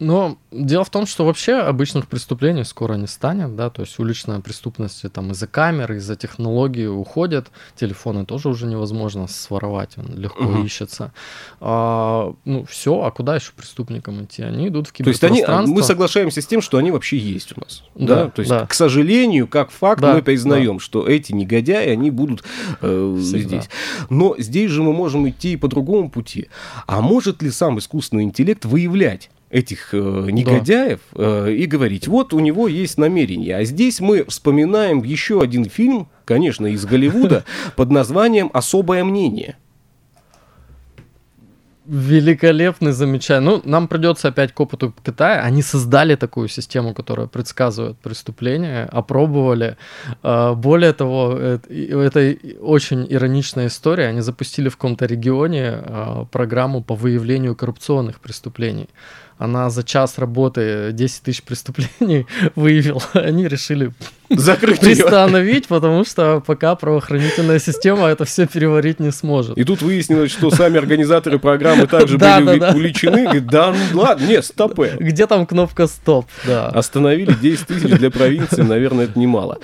Но 0.04 0.38
дело 0.52 0.84
в 0.84 0.90
том, 0.90 1.06
что 1.06 1.26
вообще 1.26 1.54
обычных 1.56 2.08
преступлений 2.08 2.64
скоро 2.66 2.96
не 2.96 3.08
станет, 3.08 3.56
да, 3.56 3.70
то 3.70 3.82
есть 3.82 3.98
уличная 4.00 4.40
преступность 4.42 5.04
там 5.14 5.32
из-за 5.32 5.48
камер, 5.48 5.94
из-за 5.94 6.16
технологий 6.16 6.88
уходит, 6.88 7.48
телефоны 7.76 8.26
тоже 8.26 8.50
уже 8.50 8.66
невозможно 8.66 9.28
своровать, 9.28 9.98
он 9.98 10.14
легко 10.16 10.44
угу. 10.44 10.64
ищется. 10.64 11.14
А, 11.62 12.34
ну 12.44 12.66
все, 12.66 13.02
а 13.02 13.12
куда 13.12 13.36
еще 13.36 13.54
преступникам 13.56 14.24
идти? 14.26 14.44
Они 14.44 14.68
идут 14.68 14.90
в 14.90 14.92
киберпространство. 14.92 15.46
То 15.46 15.52
есть 15.52 15.68
они, 15.68 15.74
мы 15.74 15.84
соглашаемся 15.84 16.42
с 16.42 16.46
тем, 16.46 16.62
что 16.62 16.78
они 16.78 16.92
вообще 16.92 17.18
есть 17.18 17.58
у 17.58 17.62
нас, 17.62 17.84
да? 17.96 18.26
да? 18.26 18.30
То 18.30 18.42
есть, 18.42 18.50
да. 18.50 18.66
к 18.66 18.74
сожалению, 18.74 19.48
как 19.48 19.72
факт, 19.72 20.02
да, 20.02 20.14
мы 20.14 20.22
признаем, 20.22 20.78
да. 20.78 20.84
что 20.84 21.08
эти 21.08 21.32
негодяи, 21.32 21.90
они 21.90 22.12
будут 22.12 22.44
э, 22.82 23.16
здесь. 23.20 23.70
Но 24.10 24.36
здесь 24.38 24.70
же 24.70 24.84
мы 24.84 24.94
можем 24.94 25.30
идти 25.30 25.56
по 25.56 25.70
другому 25.70 26.10
пути. 26.10 26.50
А 26.88 27.02
может 27.02 27.42
ли 27.42 27.52
сам 27.52 27.80
искусственный 27.80 28.24
интеллект 28.24 28.66
выявлять 28.66 29.30
этих 29.54 29.94
э, 29.94 29.98
негодяев 30.32 31.00
да. 31.14 31.48
э, 31.48 31.54
и 31.54 31.66
говорить, 31.68 32.08
вот 32.08 32.34
у 32.34 32.40
него 32.40 32.68
есть 32.68 32.98
намерение. 32.98 33.56
А 33.58 33.64
здесь 33.64 34.02
мы 34.02 34.26
вспоминаем 34.26 35.04
еще 35.04 35.42
один 35.42 35.66
фильм, 35.66 36.08
конечно, 36.26 36.66
из 36.66 36.84
Голливуда, 36.86 37.46
под 37.76 37.92
названием 37.92 38.50
«Особое 38.54 39.04
мнение». 39.04 39.56
Великолепный, 41.86 42.94
замечательный. 42.94 43.56
Ну, 43.56 43.62
нам 43.66 43.90
придется 43.90 44.30
опять 44.30 44.54
к 44.54 44.60
опыту 44.62 44.96
Китая. 45.04 45.42
Они 45.42 45.62
создали 45.62 46.16
такую 46.16 46.48
систему, 46.48 46.94
которая 46.94 47.28
предсказывает 47.28 47.98
преступления, 47.98 48.86
опробовали. 48.86 49.76
А, 50.24 50.54
более 50.54 50.94
того, 50.94 51.38
это 51.38 52.38
очень 52.62 53.06
ироничная 53.10 53.68
история. 53.68 54.08
Они 54.08 54.22
запустили 54.22 54.70
в 54.70 54.78
каком-то 54.78 55.06
регионе 55.06 55.72
а, 55.74 56.26
программу 56.32 56.82
по 56.82 56.96
выявлению 56.96 57.54
коррупционных 57.54 58.22
преступлений 58.22 58.88
она 59.44 59.70
за 59.70 59.84
час 59.84 60.18
работы 60.20 60.92
10 60.94 61.24
тысяч 61.24 61.44
преступлений 61.44 62.26
выявила, 62.56 63.02
они 63.14 63.46
решили 63.48 63.92
закрыть 64.30 64.80
приостановить, 64.80 65.68
потому 65.68 66.06
что 66.06 66.42
пока 66.46 66.76
правоохранительная 66.76 67.60
система 67.60 68.08
это 68.08 68.26
все 68.26 68.48
переварить 68.48 69.00
не 69.00 69.12
сможет. 69.12 69.58
И 69.58 69.64
тут 69.64 69.82
выяснилось, 69.82 70.32
что 70.32 70.50
сами 70.50 70.78
организаторы 70.78 71.40
программы 71.40 71.88
также 71.88 72.18
были 72.18 72.76
уличены. 72.76 73.24
Говорит, 73.24 73.48
да, 73.48 73.76
ну 73.92 74.02
ладно, 74.02 74.26
нет, 74.26 74.46
стопы. 74.46 74.96
Где 75.00 75.28
там 75.28 75.46
кнопка 75.46 75.88
стоп? 75.88 76.26
Да. 76.46 76.70
Остановили 76.70 77.34
10 77.34 77.68
тысяч 77.68 77.90
для 77.90 78.10
провинции, 78.12 78.62
наверное, 78.62 79.06
это 79.06 79.20
немало. 79.20 79.60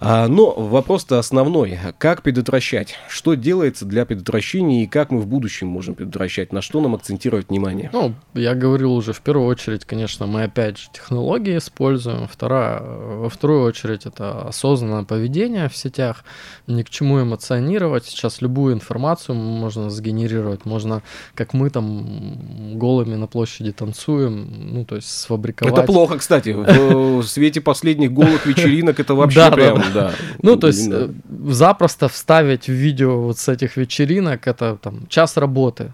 А, 0.00 0.28
но 0.28 0.52
вопрос-то 0.52 1.18
основной. 1.18 1.78
Как 1.98 2.22
предотвращать? 2.22 2.96
Что 3.08 3.34
делается 3.34 3.84
для 3.84 4.04
предотвращения 4.04 4.84
и 4.84 4.86
как 4.86 5.10
мы 5.10 5.20
в 5.20 5.26
будущем 5.26 5.68
можем 5.68 5.94
предотвращать? 5.94 6.52
На 6.52 6.62
что 6.62 6.80
нам 6.80 6.94
акцентировать 6.94 7.48
внимание? 7.48 7.90
Ну, 7.92 8.14
я 8.34 8.54
говорил 8.54 8.92
уже, 8.92 9.12
в 9.12 9.21
первую 9.22 9.46
очередь, 9.46 9.84
конечно, 9.84 10.26
мы 10.26 10.44
опять 10.44 10.78
же 10.78 10.88
технологии 10.92 11.56
используем. 11.56 12.26
Вторая, 12.26 12.80
во 12.80 13.28
вторую 13.28 13.64
очередь, 13.64 14.06
это 14.06 14.48
осознанное 14.48 15.04
поведение 15.04 15.68
в 15.68 15.76
сетях, 15.76 16.24
ни 16.66 16.82
к 16.82 16.90
чему 16.90 17.22
эмоционировать. 17.22 18.04
Сейчас 18.06 18.42
любую 18.42 18.74
информацию 18.74 19.36
можно 19.36 19.90
сгенерировать, 19.90 20.64
можно, 20.64 21.02
как 21.34 21.54
мы 21.54 21.70
там 21.70 22.78
голыми 22.78 23.14
на 23.14 23.26
площади 23.26 23.72
танцуем, 23.72 24.74
ну, 24.74 24.84
то 24.84 24.96
есть 24.96 25.08
сфабриковать. 25.08 25.74
Это 25.74 25.82
плохо, 25.84 26.18
кстати, 26.18 26.50
в 27.20 27.24
свете 27.24 27.60
последних 27.60 28.12
голых 28.12 28.46
вечеринок 28.46 29.00
это 29.00 29.14
вообще 29.14 29.50
прям, 29.50 29.82
да. 29.94 30.12
Ну, 30.42 30.56
то 30.56 30.66
есть 30.66 30.88
э, 30.90 31.10
запросто 31.48 32.08
вставить 32.08 32.66
в 32.66 32.72
видео 32.72 33.20
вот 33.20 33.38
с 33.38 33.48
этих 33.48 33.76
вечеринок, 33.76 34.46
это 34.46 34.76
там 34.76 35.06
час 35.08 35.36
работы, 35.36 35.92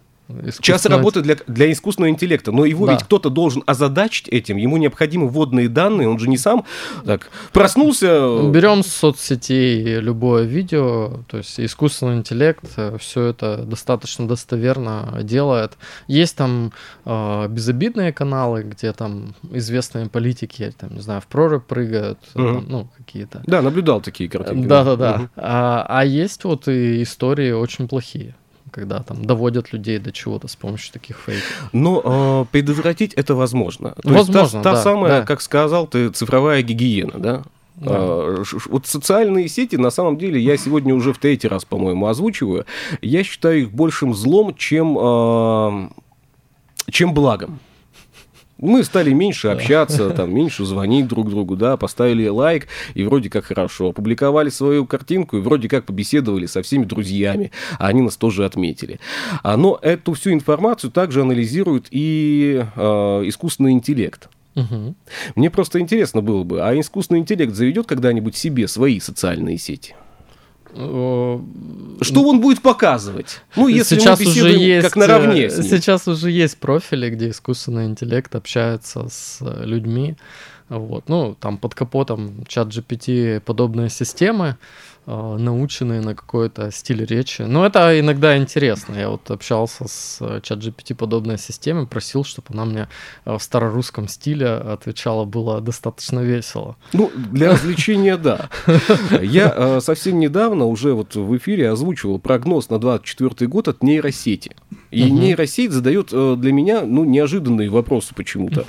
Час 0.61 0.85
работы 0.87 1.23
для, 1.23 1.37
для 1.47 1.73
искусственного 1.73 2.11
интеллекта, 2.11 2.52
но 2.52 2.66
его 2.66 2.87
да. 2.87 2.92
ведь 2.92 3.04
кто-то 3.04 3.30
должен 3.30 3.62
озадачить 3.66 4.28
этим, 4.28 4.58
ему 4.58 4.76
необходимы 4.76 5.28
вводные 5.28 5.68
данные, 5.68 6.08
он 6.08 6.18
же 6.18 6.28
не 6.28 6.37
сам 6.37 6.64
так 7.06 7.30
проснулся. 7.52 8.50
Берем 8.50 8.82
с 8.82 8.88
соцсетей 8.88 10.00
любое 10.00 10.44
видео, 10.44 11.20
то 11.28 11.38
есть 11.38 11.58
искусственный 11.58 12.16
интеллект 12.16 12.64
э, 12.76 12.99
все 12.99 13.25
это 13.25 13.64
достаточно 13.64 14.28
достоверно 14.28 15.20
делает. 15.23 15.78
Есть 16.08 16.37
там 16.37 16.73
э, 17.06 17.49
безобидные 17.49 18.12
каналы, 18.12 18.64
где 18.64 18.92
там 18.92 19.35
известные 19.50 20.11
политики, 20.11 20.75
там, 20.78 20.94
не 20.94 21.00
знаю, 21.00 21.23
в 21.23 21.26
прорубь 21.26 21.64
прыгают, 21.64 22.18
угу. 22.35 22.44
там, 22.44 22.66
ну, 22.68 22.88
какие-то. 22.99 23.42
Да, 23.47 23.62
наблюдал 23.62 24.02
такие 24.02 24.28
картинки. 24.28 24.66
Да-да-да. 24.66 25.14
Угу. 25.14 25.28
А, 25.37 25.87
а 25.88 26.04
есть 26.04 26.44
вот 26.44 26.68
и 26.68 27.02
истории 27.02 27.52
очень 27.52 27.88
плохие 27.88 28.35
когда 28.78 29.02
там 29.02 29.25
доводят 29.25 29.73
людей 29.73 29.99
до 29.99 30.12
чего-то 30.12 30.47
с 30.47 30.54
помощью 30.54 30.92
таких 30.92 31.16
фейков. 31.18 31.70
Но 31.73 32.02
э, 32.04 32.44
предотвратить 32.52 33.12
это 33.14 33.35
возможно. 33.35 33.94
То 34.02 34.08
возможно, 34.08 34.40
есть 34.40 34.52
та, 34.52 34.62
та 34.62 34.73
да, 34.75 34.82
самая, 34.82 35.20
да. 35.20 35.26
как 35.26 35.40
сказал 35.40 35.88
ты, 35.88 36.11
цифровая 36.11 36.62
гигиена, 36.62 37.18
да? 37.18 37.42
Да. 37.76 37.91
А, 37.91 38.43
вот 38.67 38.86
социальные 38.86 39.49
сети, 39.49 39.76
на 39.76 39.91
самом 39.91 40.17
деле, 40.17 40.41
я 40.41 40.56
сегодня 40.56 40.95
уже 40.95 41.12
в 41.12 41.19
третий 41.19 41.49
раз, 41.49 41.64
по-моему, 41.64 42.06
озвучиваю. 42.06 42.67
Я 43.02 43.25
считаю 43.25 43.62
их 43.62 43.73
большим 43.73 44.14
злом, 44.14 44.54
чем, 44.54 44.97
э, 44.99 45.88
чем 46.91 47.14
благом. 47.14 47.58
Мы 48.58 48.82
стали 48.82 49.12
меньше 49.12 49.49
общаться, 49.49 50.10
там, 50.10 50.34
меньше 50.34 50.64
звонить 50.64 51.06
друг 51.06 51.30
другу, 51.30 51.56
да, 51.56 51.76
поставили 51.76 52.26
лайк, 52.26 52.66
и 52.94 53.04
вроде 53.04 53.30
как 53.30 53.44
хорошо. 53.44 53.90
Опубликовали 53.90 54.49
свою 54.50 54.84
картинку, 54.84 55.36
и 55.36 55.40
вроде 55.40 55.68
как 55.68 55.84
побеседовали 55.84 56.47
со 56.47 56.62
всеми 56.62 56.84
друзьями, 56.84 57.52
а 57.78 57.86
они 57.86 58.02
нас 58.02 58.16
тоже 58.16 58.44
отметили. 58.44 58.99
А, 59.42 59.56
но 59.56 59.78
эту 59.80 60.14
всю 60.14 60.32
информацию 60.32 60.90
также 60.90 61.23
анализирует 61.23 61.86
и 61.90 62.64
э, 62.75 62.80
искусственный 63.26 63.73
интеллект. 63.73 64.28
Угу. 64.56 64.94
Мне 65.36 65.50
просто 65.50 65.78
интересно 65.78 66.21
было 66.21 66.42
бы, 66.42 66.60
а 66.60 66.78
искусственный 66.78 67.21
интеллект 67.21 67.54
заведет 67.54 67.86
когда-нибудь 67.86 68.36
себе 68.36 68.66
свои 68.66 68.99
социальные 68.99 69.58
сети? 69.58 69.94
Что 70.75 72.23
он 72.23 72.41
будет 72.41 72.63
показывать? 72.63 73.41
Ну, 73.57 73.69
если 73.69 73.99
сейчас 73.99 74.21
мы 74.21 74.26
уже 74.26 74.52
есть, 74.52 74.87
как 74.89 74.97
наравне 74.97 75.45
э, 75.45 75.63
Сейчас 75.63 76.07
уже 76.07 76.31
есть 76.31 76.59
профили, 76.59 77.11
где 77.11 77.31
искусственный 77.31 77.87
интеллект 77.87 78.35
общается 78.35 79.09
с 79.09 79.39
э, 79.41 79.65
людьми. 79.65 80.17
Вот. 80.69 81.09
Ну, 81.09 81.35
там 81.41 81.59
под 81.59 81.75
капотом 81.75 82.45
чат 82.47 82.69
GPT 82.69 83.41
подобные 83.41 83.89
системы. 83.89 84.57
А, 85.10 85.38
наученные 85.38 86.02
на 86.02 86.14
какой-то 86.14 86.71
стиль 86.71 87.02
речи. 87.02 87.40
Но 87.40 87.64
это 87.64 87.99
иногда 87.99 88.36
интересно. 88.36 88.94
Я 88.94 89.08
вот 89.08 89.30
общался 89.30 89.88
с 89.88 90.18
э, 90.21 90.40
чат 90.42 90.58
GPT 90.58 90.94
подобной 90.94 91.38
системой, 91.38 91.86
просил, 91.86 92.25
чтобы 92.25 92.49
она 92.50 92.66
мне 92.66 92.88
э, 93.25 93.34
в 93.34 93.42
старорусском 93.42 94.06
стиле 94.06 94.49
отвечала, 94.49 95.25
было 95.25 95.62
достаточно 95.62 96.21
весело. 96.21 96.76
Ну, 96.92 97.10
для 97.14 97.52
развлечения, 97.52 98.18
да. 98.18 98.50
Я 99.23 99.50
э, 99.56 99.80
совсем 99.80 100.18
недавно 100.18 100.66
уже 100.66 100.92
вот 100.92 101.14
в 101.14 101.36
эфире 101.38 101.71
озвучивал 101.71 102.18
прогноз 102.18 102.68
на 102.68 102.78
24 102.78 103.49
год 103.49 103.68
от 103.68 103.82
нейросети. 103.82 104.56
И 104.90 105.04
угу. 105.04 105.21
нейросеть 105.21 105.73
задает 105.73 106.08
для 106.10 106.52
меня 106.52 106.82
ну, 106.82 107.04
неожиданные 107.04 107.71
вопросы 107.71 108.14
почему-то. 108.14 108.66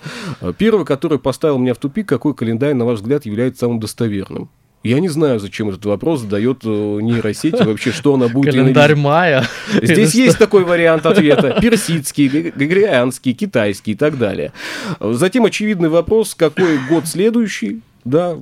Первый, 0.58 0.86
который 0.86 1.20
поставил 1.20 1.58
меня 1.58 1.74
в 1.74 1.80
тупик, 1.80 2.08
какой 2.08 2.34
календарь, 2.34 2.76
на 2.76 2.86
ваш 2.86 3.00
взгляд, 3.00 3.26
является 3.26 3.66
самым 3.66 3.82
достоверным? 3.82 4.50
Я 4.82 5.00
не 5.02 5.10
знаю, 5.10 5.40
зачем 5.40 5.70
этот 5.70 5.86
вопрос 5.86 6.22
задает 6.22 6.60
э, 6.64 6.68
нейросеть, 6.68 7.60
вообще, 7.60 7.92
что 7.92 8.14
она 8.14 8.30
будет... 8.30 8.54
Календарь 8.54 8.96
мая. 8.96 9.46
Здесь 9.82 10.16
есть 10.16 10.38
такой 10.38 10.64
вариант 10.64 11.06
ответа. 11.06 11.58
Персидский, 11.62 12.28
григорианский, 12.28 13.34
китайский 13.34 13.92
и 13.92 13.96
так 13.96 14.18
далее. 14.18 14.54
Затем 15.02 15.44
очевидный 15.44 15.90
вопрос, 15.90 16.34
какой 16.34 16.78
год 16.88 17.08
следующий, 17.08 17.82
да, 18.06 18.38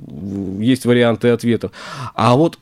есть 0.60 0.86
варианты 0.86 1.30
ответов. 1.30 1.72
А 2.14 2.36
вот 2.36 2.58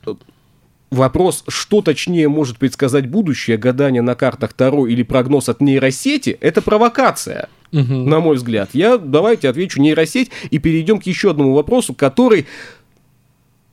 вопрос, 0.89 1.43
что 1.47 1.81
точнее 1.81 2.29
может 2.29 2.57
предсказать 2.57 3.07
будущее, 3.07 3.57
гадание 3.57 4.01
на 4.01 4.15
картах 4.15 4.53
Таро 4.53 4.87
или 4.87 5.03
прогноз 5.03 5.49
от 5.49 5.61
нейросети, 5.61 6.37
это 6.41 6.63
провокация. 6.63 7.49
Угу. 7.73 7.93
На 7.93 8.21
мой 8.21 8.37
взгляд. 8.37 8.69
Я 8.73 8.97
давайте 8.97 9.49
отвечу 9.49 9.81
нейросеть 9.81 10.31
и 10.49 10.57
перейдем 10.57 10.99
к 10.99 11.03
еще 11.03 11.31
одному 11.31 11.53
вопросу, 11.53 11.93
который 11.93 12.47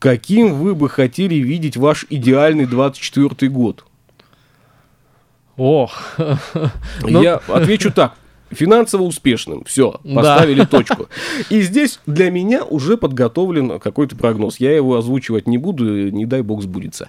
Каким 0.04 0.56
вы 0.56 0.74
бы 0.74 0.90
хотели 0.90 1.36
видеть 1.36 1.78
ваш 1.78 2.04
идеальный 2.10 2.66
24 2.66 3.50
год? 3.50 3.86
Ох. 5.56 5.98
Я 7.06 7.36
отвечу 7.48 7.90
так 7.90 8.14
финансово 8.54 9.02
успешным. 9.02 9.64
Все, 9.64 10.00
поставили 10.14 10.60
да. 10.60 10.66
точку. 10.70 11.08
И 11.50 11.62
здесь 11.62 12.00
для 12.06 12.30
меня 12.30 12.64
уже 12.64 12.96
подготовлен 12.96 13.78
какой-то 13.78 14.16
прогноз. 14.16 14.58
Я 14.58 14.74
его 14.74 14.96
озвучивать 14.96 15.46
не 15.46 15.58
буду, 15.58 16.10
не 16.10 16.26
дай 16.26 16.42
бог 16.42 16.62
сбудется. 16.62 17.08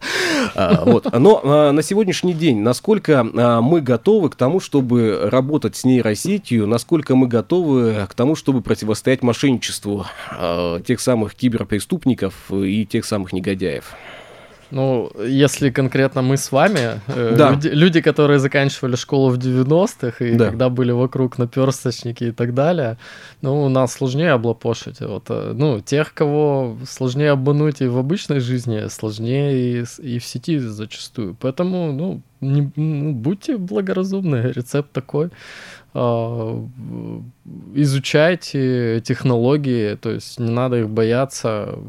А, 0.55 0.83
вот. 0.85 1.07
Но 1.17 1.41
а, 1.43 1.71
на 1.71 1.81
сегодняшний 1.81 2.33
день, 2.33 2.59
насколько 2.59 3.25
а, 3.35 3.61
мы 3.61 3.81
готовы 3.81 4.29
к 4.29 4.35
тому, 4.35 4.59
чтобы 4.59 5.29
работать 5.31 5.75
с 5.75 5.83
нейросетью, 5.83 6.67
насколько 6.67 7.15
мы 7.15 7.27
готовы 7.27 8.05
к 8.09 8.13
тому, 8.13 8.35
чтобы 8.35 8.61
противостоять 8.61 9.23
мошенничеству 9.23 10.05
а, 10.31 10.79
тех 10.81 10.99
самых 10.99 11.35
киберпреступников 11.35 12.51
и 12.51 12.85
тех 12.85 13.05
самых 13.05 13.33
негодяев? 13.33 13.93
Ну, 14.75 15.09
если 15.27 15.69
конкретно 15.71 16.21
мы 16.21 16.35
с 16.35 16.51
вами, 16.51 16.99
э, 17.07 17.35
Да. 17.37 17.51
люди, 17.51 17.69
люди, 17.69 18.01
которые 18.01 18.39
заканчивали 18.39 18.95
школу 18.97 19.29
в 19.29 19.37
90-х, 19.37 20.25
и 20.25 20.35
Да. 20.35 20.45
когда 20.47 20.69
были 20.69 20.91
вокруг 20.91 21.37
наперсточники 21.37 22.25
и 22.25 22.31
так 22.31 22.53
далее, 22.53 22.97
ну, 23.41 23.69
нас 23.69 23.93
сложнее 23.93 24.31
облапошить. 24.33 24.99
Вот, 24.99 25.23
э, 25.29 25.53
ну, 25.55 25.79
тех, 25.79 26.13
кого 26.13 26.75
сложнее 26.85 27.31
обмануть 27.31 27.81
и 27.81 27.87
в 27.87 27.97
обычной 27.97 28.41
жизни, 28.41 28.89
сложнее 28.89 29.53
и, 29.81 29.85
и 30.15 30.19
в 30.19 30.25
сети 30.25 30.59
зачастую. 30.59 31.35
Поэтому, 31.39 31.93
ну, 31.93 32.21
не- 32.41 32.71
ну, 32.75 33.13
будьте 33.13 33.57
благоразумны, 33.57 34.51
рецепт 34.55 34.91
такой. 34.91 35.29
А, 35.97 36.61
изучайте 37.73 38.99
технологии, 38.99 39.95
то 39.95 40.11
есть 40.11 40.37
не 40.39 40.51
надо 40.51 40.81
их 40.81 40.89
бояться. 40.89 41.79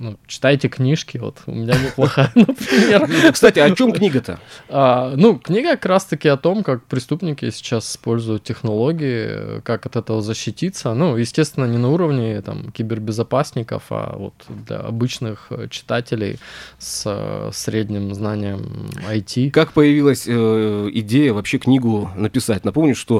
Ну, 0.00 0.16
читайте 0.26 0.68
книжки, 0.68 1.18
вот 1.18 1.38
у 1.46 1.52
меня 1.52 1.74
неплохая, 1.78 2.32
например. 2.34 3.32
Кстати, 3.32 3.60
о 3.60 3.70
чем 3.76 3.92
книга-то? 3.92 4.40
А, 4.68 5.14
ну, 5.14 5.38
книга 5.38 5.70
как 5.72 5.86
раз-таки 5.86 6.28
о 6.28 6.36
том, 6.36 6.64
как 6.64 6.84
преступники 6.86 7.50
сейчас 7.50 7.92
используют 7.92 8.42
технологии, 8.42 9.60
как 9.60 9.86
от 9.86 9.94
этого 9.94 10.20
защититься. 10.20 10.92
Ну, 10.92 11.16
естественно, 11.16 11.66
не 11.66 11.78
на 11.78 11.90
уровне 11.90 12.40
там 12.42 12.72
кибербезопасников, 12.72 13.84
а 13.90 14.16
вот 14.18 14.34
для 14.66 14.78
обычных 14.78 15.52
читателей 15.70 16.40
с 16.78 17.04
э, 17.06 17.50
средним 17.52 18.12
знанием 18.14 18.90
IT. 19.08 19.52
Как 19.52 19.72
появилась 19.72 20.24
э, 20.26 20.90
идея 20.92 21.32
вообще 21.34 21.58
книгу 21.58 22.10
написать? 22.16 22.64
Напомню, 22.64 22.96
что 22.96 23.11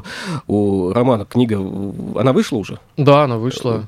у 0.46 0.92
Романа 0.92 1.24
книга, 1.24 1.56
она 2.16 2.32
вышла 2.32 2.58
уже? 2.58 2.78
Да, 2.96 3.24
она 3.24 3.36
вышла. 3.38 3.86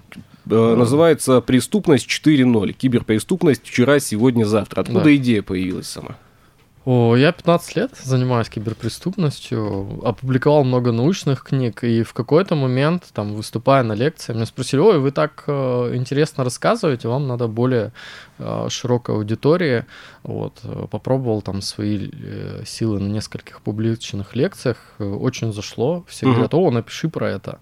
Э, 0.51 0.75
Называется 0.77 1.41
«Преступность 1.41 2.07
4.0. 2.07 2.73
Киберпреступность 2.73 3.67
вчера, 3.67 3.99
сегодня, 3.99 4.45
завтра». 4.45 4.83
Откуда 4.83 5.05
Да. 5.05 5.17
идея 5.17 5.43
появилась 5.43 5.87
сама? 5.89 6.17
О, 6.85 7.17
я 7.17 7.33
15 7.33 7.77
лет 7.77 7.91
занимаюсь 7.97 8.51
киберпреступностью, 8.51 10.01
опубликовал 10.05 10.65
много 10.65 10.93
научных 10.93 11.43
книг, 11.43 11.83
и 11.83 12.03
в 12.03 12.13
какой-то 12.13 12.57
момент, 12.57 13.05
там, 13.15 13.33
выступая 13.33 13.83
на 13.83 13.95
лекции, 13.95 14.35
меня 14.35 14.45
спросили, 14.45 14.81
ой, 14.81 14.99
вы 14.99 15.11
так 15.11 15.45
э, 15.47 15.93
интересно 15.95 16.45
рассказываете, 16.45 17.09
вам 17.09 17.27
надо 17.27 17.49
более 17.49 17.93
э, 18.39 18.67
широкой 18.69 19.15
аудитории. 19.15 19.87
Вот, 20.25 20.61
э, 20.65 20.87
попробовал 20.91 21.41
там 21.41 21.63
свои 21.63 22.11
э, 22.13 22.65
силы 22.67 23.01
на 23.01 23.09
нескольких 23.09 23.63
публичных 23.63 24.37
лекциях, 24.37 24.77
э, 24.99 25.05
очень 25.05 25.55
зашло, 25.55 26.05
все 26.07 26.27
говорят, 26.27 26.53
о, 26.53 26.71
напиши 26.71 27.09
про 27.09 27.31
это. 27.31 27.61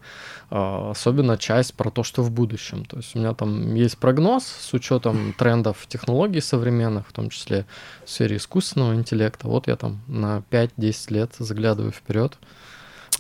А, 0.55 0.91
Особенно 0.91 1.39
часть 1.39 1.75
про 1.75 1.91
то, 1.91 2.03
что 2.03 2.23
в 2.23 2.31
будущем. 2.31 2.85
То 2.85 2.99
есть 2.99 3.17
у 3.17 3.19
меня 3.19 3.33
там 3.33 3.75
есть 3.75 3.97
прогноз 3.97 4.45
с 4.45 4.75
учетом 4.75 5.33
трендов 5.33 5.87
технологий 5.89 6.43
современных, 6.43 7.09
в 7.09 7.13
том 7.13 7.31
числе 7.31 7.65
в 8.05 8.11
сфере 8.11 8.37
искусственного 8.37 8.95
интеллекта. 8.95 9.12
Вот 9.43 9.67
я 9.69 9.77
там 9.77 10.01
на 10.09 10.43
5-10 10.51 10.95
лет 11.13 11.33
заглядываю 11.39 11.93
вперед. 11.93 12.39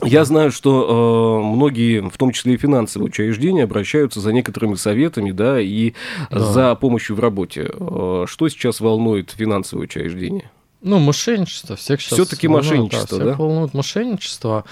Я 0.03 0.25
знаю, 0.25 0.51
что 0.51 1.41
э, 1.43 1.47
многие, 1.55 2.01
в 2.09 2.17
том 2.17 2.33
числе 2.33 2.55
и 2.55 2.57
финансовые 2.57 3.09
учреждения, 3.09 3.65
обращаются 3.65 4.21
за 4.21 4.33
некоторыми 4.33 4.75
советами, 4.75 5.33
да, 5.33 5.61
и 5.61 5.93
Да. 6.31 6.41
за 6.41 6.75
помощью 6.77 7.15
в 7.17 7.21
работе. 7.21 7.71
Э, 7.79 8.25
что 8.27 8.49
сейчас 8.49 8.81
волнует 8.81 9.31
финансовые 9.31 9.85
учреждения? 9.85 10.51
Ну, 10.81 10.99
мошенничество. 10.99 11.77
Всех 11.77 12.01
сейчас 12.01 12.15
Всё-таки 12.15 12.49
волнует, 12.49 12.71
мошенничество, 12.71 13.19
всех 13.19 13.25
да? 13.25 13.35
волнует 13.35 13.75
мошенничество. 13.75 14.65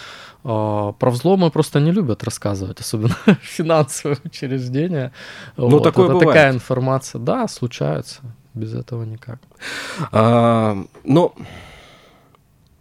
А, 0.42 0.92
Про 0.92 1.10
взломы 1.10 1.50
просто 1.50 1.78
не 1.80 1.92
любят 1.92 2.24
рассказывать, 2.24 2.80
особенно 2.80 3.14
финансовые 3.42 4.18
учреждения. 4.24 5.12
Ну, 5.56 5.78
такое 5.80 6.06
Это 6.06 6.14
бывает. 6.14 6.28
такая 6.34 6.52
информация. 6.52 7.20
Да, 7.20 7.46
случается. 7.46 8.20
Без 8.54 8.74
этого 8.74 9.04
никак. 9.04 9.38
А, 10.12 10.76
но 11.04 11.34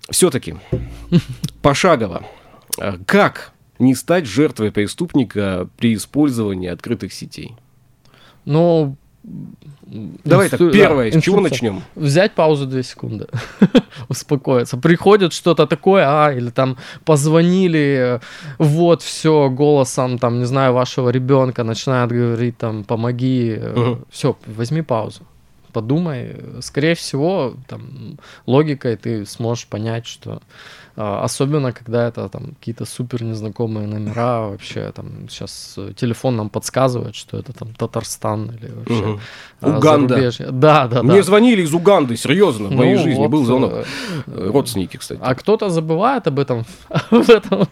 все-таки 0.09 0.55
пошагово, 1.61 2.23
а, 2.79 2.97
как 3.05 3.51
не 3.77 3.95
стать 3.95 4.25
жертвой 4.25 4.71
преступника 4.71 5.67
при 5.77 5.93
использовании 5.93 6.69
открытых 6.69 7.13
сетей? 7.13 7.55
Ну, 8.45 8.95
Давай 10.23 10.49
так, 10.49 10.59
инстру- 10.59 10.71
да, 10.71 10.77
первое, 10.77 11.11
с 11.11 11.21
чего 11.23 11.41
начнем? 11.41 11.81
Взять 11.95 12.33
паузу 12.33 12.65
2 12.65 12.83
секунды, 12.83 13.27
успокоиться. 14.09 14.77
Приходит 14.77 15.33
что-то 15.33 15.67
такое, 15.67 16.05
а, 16.07 16.31
или 16.33 16.49
там 16.49 16.77
позвонили, 17.05 18.17
э, 18.17 18.19
вот, 18.59 19.01
все, 19.01 19.49
голосом, 19.49 20.17
там, 20.19 20.39
не 20.39 20.45
знаю, 20.45 20.73
вашего 20.73 21.09
ребенка 21.09 21.63
начинают 21.63 22.11
говорить, 22.11 22.57
там, 22.57 22.83
помоги, 22.83 23.59
Мгм. 23.75 24.05
все, 24.09 24.37
возьми 24.47 24.81
паузу. 24.81 25.21
Подумай, 25.73 26.35
скорее 26.61 26.95
всего, 26.95 27.53
там, 27.67 28.17
логикой 28.45 28.95
ты 28.97 29.25
сможешь 29.25 29.67
понять, 29.67 30.05
что 30.07 30.41
а, 30.95 31.23
особенно 31.23 31.71
когда 31.71 32.07
это 32.07 32.27
там 32.29 32.55
какие-то 32.59 32.85
супер 32.85 33.23
незнакомые 33.23 33.87
номера, 33.87 34.47
вообще 34.49 34.91
там 34.93 35.29
сейчас 35.29 35.75
э, 35.77 35.93
телефон 35.95 36.35
нам 36.35 36.49
подсказывает, 36.49 37.15
что 37.15 37.37
это 37.37 37.53
там 37.53 37.73
Татарстан 37.73 38.51
или 38.51 38.69
вообще 38.71 39.19
а, 39.61 39.77
Уганда. 39.77 40.15
зарубежье. 40.15 40.47
Да, 40.51 40.87
да, 40.87 40.97
да. 40.97 41.03
Мне 41.03 41.23
звонили 41.23 41.61
из 41.61 41.73
Уганды, 41.73 42.17
серьезно, 42.17 42.67
в 42.67 42.71
моей 42.73 42.95
Ну, 42.95 43.03
жизни 43.03 43.19
вот, 43.19 43.29
был 43.29 43.45
звонок. 43.45 43.71
э, 43.73 43.83
Э, 44.27 44.49
Родственники, 44.51 44.97
кстати. 44.97 45.21
А 45.23 45.35
кто-то 45.35 45.69
забывает 45.69 46.27
об 46.27 46.39
этом. 46.39 46.65
об 46.89 47.29
этом. 47.29 47.67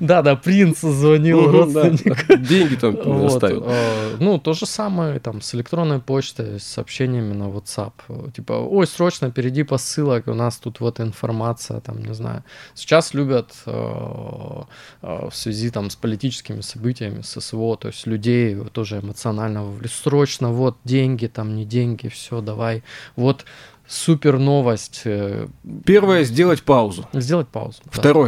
Да, 0.00 0.22
да, 0.22 0.36
принц 0.36 0.80
звонил 0.80 1.46
да. 1.46 1.52
родственник. 1.52 2.40
Деньги 2.48 2.74
там 2.76 2.96
Вот, 3.04 3.32
оставил. 3.34 3.64
э, 3.66 4.16
Ну, 4.20 4.38
то 4.38 4.52
же 4.52 4.66
самое 4.66 5.18
там 5.20 5.40
с 5.40 5.54
электронной 5.54 6.00
почтой, 6.00 6.58
с 6.58 6.64
сообщениями 6.64 7.32
на 7.34 7.44
WhatsApp. 7.48 7.92
Типа, 8.32 8.52
ой, 8.52 8.86
срочно 8.86 9.30
перейди 9.30 9.62
по 9.62 9.78
ссылок, 9.78 10.28
у 10.28 10.34
нас 10.34 10.56
тут 10.58 10.80
вот 10.80 11.00
информация, 11.00 11.80
там, 11.80 12.02
не 12.02 12.14
знаю. 12.14 12.42
Сейчас 12.74 13.14
любят 13.14 13.52
э, 13.66 14.62
э, 15.02 15.28
в 15.30 15.34
связи 15.34 15.70
там 15.70 15.90
с 15.90 15.96
политическими 15.96 16.60
событиями, 16.60 17.22
с 17.22 17.40
СВО, 17.40 17.76
то 17.76 17.88
есть 17.88 18.06
людей 18.06 18.56
тоже 18.72 18.98
эмоционально. 19.00 19.64
Срочно, 19.88 20.50
вот 20.50 20.76
деньги, 20.84 21.26
там, 21.26 21.54
не 21.56 21.64
деньги, 21.64 22.08
все, 22.08 22.40
давай. 22.40 22.82
Вот 23.16 23.44
супер 23.86 24.38
новость. 24.38 25.02
э, 25.04 25.48
Первое, 25.84 26.24
сделать 26.24 26.62
паузу. 26.62 27.06
Сделать 27.12 27.48
паузу. 27.48 27.78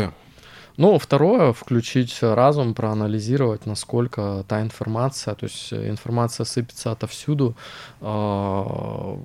да. 0.08 0.12
Ну, 0.76 0.98
второе, 0.98 1.52
включить 1.52 2.18
разум, 2.22 2.74
проанализировать, 2.74 3.66
насколько 3.66 4.44
та 4.48 4.62
информация, 4.62 5.34
то 5.34 5.44
есть 5.44 5.72
информация 5.72 6.44
сыпется 6.44 6.92
отовсюду, 6.92 7.54
а, 8.00 9.18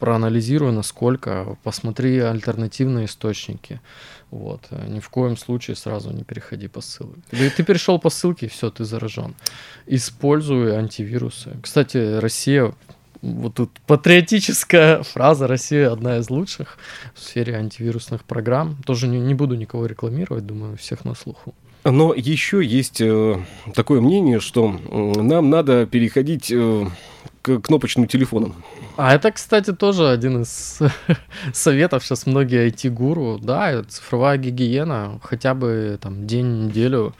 проанализируй, 0.00 0.72
насколько, 0.72 1.56
посмотри 1.62 2.18
альтернативные 2.18 3.04
источники. 3.04 3.80
Вот. 4.30 4.62
Ни 4.88 4.98
в 4.98 5.08
коем 5.10 5.36
случае 5.36 5.76
сразу 5.76 6.10
не 6.10 6.24
переходи 6.24 6.68
по 6.68 6.80
ссылке. 6.80 7.20
Ты 7.30 7.62
перешел 7.62 7.98
по 7.98 8.10
ссылке, 8.10 8.48
все, 8.48 8.70
ты 8.70 8.84
заражен. 8.84 9.34
Используй 9.86 10.74
антивирусы. 10.76 11.56
Кстати, 11.62 12.18
Россия 12.18 12.72
вот 13.22 13.54
тут 13.54 13.70
патриотическая 13.86 15.02
фраза 15.02 15.46
Россия 15.46 15.90
одна 15.92 16.18
из 16.18 16.30
лучших 16.30 16.78
в 17.14 17.20
сфере 17.20 17.56
антивирусных 17.56 18.24
программ. 18.24 18.76
Тоже 18.86 19.08
не, 19.08 19.18
не 19.18 19.34
буду 19.34 19.56
никого 19.56 19.86
рекламировать, 19.86 20.46
думаю, 20.46 20.76
всех 20.76 21.04
на 21.04 21.14
слуху. 21.14 21.54
Но 21.84 22.12
еще 22.14 22.62
есть 22.64 23.00
э, 23.00 23.42
такое 23.74 24.00
мнение, 24.00 24.40
что 24.40 24.78
м, 24.90 25.12
нам 25.26 25.48
надо 25.48 25.86
переходить 25.86 26.52
э, 26.52 26.86
к 27.42 27.60
кнопочным 27.60 28.06
телефонам. 28.06 28.54
А 28.96 29.14
это, 29.14 29.30
кстати, 29.32 29.72
тоже 29.72 30.08
один 30.08 30.42
из 30.42 30.78
советов 31.54 32.04
сейчас 32.04 32.26
многие 32.26 32.68
IT-гуру. 32.68 33.38
Да, 33.40 33.82
цифровая 33.84 34.36
гигиена, 34.36 35.20
хотя 35.22 35.54
бы 35.54 35.98
там 36.00 36.26
день, 36.26 36.66
неделю, 36.66 37.14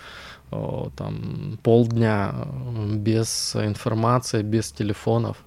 о, 0.51 0.91
там 0.97 1.59
полдня 1.63 2.35
э, 2.35 2.95
без 2.97 3.57
информации, 3.57 4.43
без 4.43 4.73
телефонов. 4.73 5.39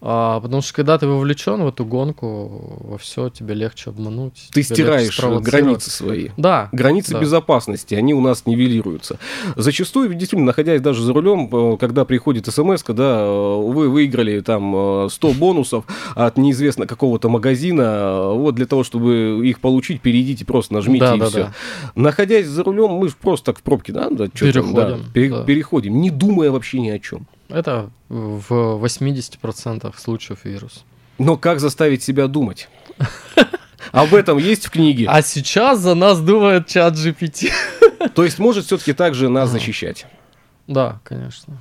А, 0.00 0.38
потому 0.40 0.62
что 0.62 0.74
когда 0.74 0.96
ты 0.96 1.08
вовлечен 1.08 1.60
в 1.62 1.66
эту 1.68 1.84
гонку, 1.84 2.78
во 2.80 2.98
все 2.98 3.30
тебе 3.30 3.54
легче 3.54 3.90
обмануть. 3.90 4.48
Ты 4.52 4.62
стираешь 4.62 5.18
границы 5.40 5.90
свои. 5.90 6.28
Да. 6.36 6.68
Границы 6.70 7.14
Да. 7.14 7.20
безопасности, 7.20 7.94
они 7.96 8.14
у 8.14 8.20
нас 8.20 8.46
нивелируются. 8.46 9.18
Зачастую, 9.56 10.10
действительно, 10.14 10.46
находясь 10.46 10.80
даже 10.80 11.02
за 11.02 11.12
рулем, 11.12 11.48
э, 11.52 11.76
когда 11.78 12.04
приходит 12.04 12.46
смс, 12.46 12.84
когда 12.84 13.26
вы 13.28 13.88
выиграли 13.88 14.40
там 14.40 15.06
э, 15.06 15.08
100 15.10 15.32
бонусов 15.32 15.84
от 16.14 16.38
неизвестно 16.38 16.86
какого-то 16.86 17.28
магазина, 17.28 17.82
э, 17.82 18.32
вот 18.34 18.54
для 18.54 18.66
того, 18.66 18.84
чтобы 18.84 19.40
их 19.48 19.58
получить, 19.60 20.00
перейдите, 20.00 20.44
просто 20.44 20.74
нажмите 20.74 21.06
Да, 21.06 21.14
и 21.16 21.18
да, 21.18 21.26
все. 21.28 21.38
да. 21.44 21.52
Находясь 21.96 22.46
за 22.46 22.62
рулем, 22.62 22.90
мы 22.92 23.08
просто 23.08 23.46
так 23.46 23.58
в 23.58 23.62
пробке, 23.62 23.92
да, 23.92 24.10
да, 24.10 24.28
там, 24.28 24.28
да, 24.28 24.38
Переходим, 24.52 25.04
пере- 25.12 25.30
да. 25.30 25.42
переходим, 25.42 26.00
не 26.00 26.10
думая 26.10 26.52
вообще 26.52 26.78
ни 26.80 26.88
о 26.90 27.00
чем. 27.00 27.26
Это 27.48 27.90
в 28.08 28.52
80% 28.84 29.94
случаев 29.98 30.44
вирус. 30.44 30.84
Но 31.18 31.36
как 31.36 31.60
заставить 31.60 32.02
себя 32.02 32.28
думать? 32.28 32.68
Об 33.92 34.14
этом 34.14 34.38
есть 34.38 34.66
в 34.66 34.70
книге. 34.70 35.06
А 35.08 35.22
сейчас 35.22 35.80
за 35.80 35.94
нас 35.94 36.20
думает 36.20 36.66
чат 36.66 36.94
GPT. 36.94 37.50
То 38.14 38.24
есть 38.24 38.38
может 38.38 38.66
все-таки 38.66 38.92
также 38.92 39.28
нас 39.28 39.50
защищать. 39.50 40.06
Да, 40.66 41.00
конечно. 41.04 41.60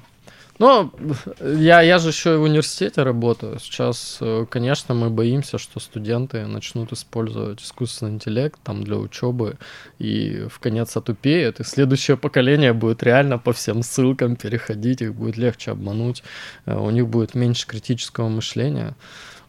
Ну, 0.60 0.92
я, 1.40 1.82
я 1.82 2.00
же 2.00 2.10
еще 2.10 2.34
и 2.34 2.38
в 2.38 2.42
университете 2.42 3.04
работаю. 3.04 3.60
Сейчас, 3.60 4.18
э, 4.22 4.46
конечно, 4.50 4.96
мы 4.96 5.12
боимся, 5.12 5.60
что 5.60 5.80
студенты 5.80 6.48
начнут 6.48 6.92
использовать 6.92 7.62
искусственный 7.62 8.14
интеллект 8.14 8.60
там 8.64 8.84
для 8.84 8.98
учебы 8.98 9.58
и 10.00 10.48
в 10.50 10.60
конец 10.60 10.98
отупеют. 10.98 11.60
И 11.60 11.64
следующее 11.64 12.18
поколение 12.18 12.74
будет 12.74 13.04
реально 13.04 13.38
по 13.38 13.54
всем 13.54 13.84
ссылкам 13.84 14.36
переходить, 14.36 15.02
их 15.02 15.14
будет 15.14 15.38
легче 15.38 15.72
обмануть, 15.72 16.24
э, 16.66 16.76
у 16.76 16.90
них 16.90 17.08
будет 17.08 17.36
меньше 17.36 17.68
критического 17.68 18.28
мышления 18.28 18.96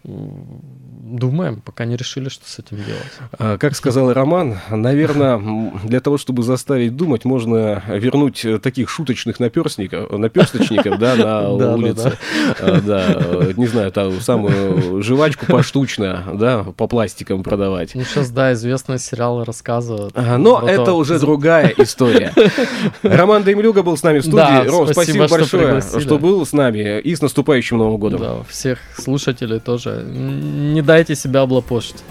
думаем, 0.04 1.60
пока 1.60 1.84
не 1.84 1.96
решили, 1.96 2.28
что 2.28 2.48
с 2.48 2.58
этим 2.58 2.76
делать. 2.76 3.12
А, 3.38 3.58
как 3.58 3.74
сказал 3.74 4.12
Роман, 4.12 4.58
наверное, 4.70 5.38
для 5.84 6.00
того, 6.00 6.18
чтобы 6.18 6.42
заставить 6.42 6.96
думать, 6.96 7.24
можно 7.24 7.82
вернуть 7.88 8.44
таких 8.62 8.88
шуточных 8.90 9.40
наперстников, 9.40 10.10
наперсточников, 10.10 10.98
да, 10.98 11.16
на 11.16 11.50
улице. 11.74 12.18
А, 12.60 12.80
да, 12.80 13.52
не 13.56 13.66
знаю, 13.66 13.90
там 13.92 14.20
самую 14.20 15.02
жвачку 15.02 15.46
поштучно, 15.46 16.24
да, 16.34 16.64
по 16.76 16.86
пластикам 16.86 17.42
продавать. 17.42 17.94
Ну, 17.94 18.04
сейчас, 18.04 18.30
да, 18.30 18.52
известные 18.52 18.98
сериалы 18.98 19.44
рассказывают. 19.44 20.14
Но 20.16 20.66
это 20.68 20.92
уже 20.92 21.18
другая 21.18 21.74
история. 21.78 22.32
Роман 23.02 23.42
Даймлюга 23.42 23.82
был 23.82 23.96
с 23.96 24.02
нами 24.02 24.18
в 24.18 24.22
студии. 24.22 24.68
Ром, 24.68 24.92
спасибо 24.92 25.28
большое, 25.28 25.80
что 25.80 26.18
был 26.18 26.44
с 26.44 26.52
нами. 26.52 27.00
И 27.00 27.14
с 27.14 27.22
наступающим 27.22 27.78
Новым 27.78 27.98
годом. 27.98 28.20
Да, 28.20 28.42
всех 28.48 28.78
слушателей 28.96 29.60
тоже 29.60 29.87
не 30.02 30.82
дайте 30.82 31.14
себя 31.14 31.42
облапошить. 31.42 32.02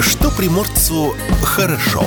Что 0.00 0.30
приморцу 0.30 1.14
хорошо. 1.42 2.04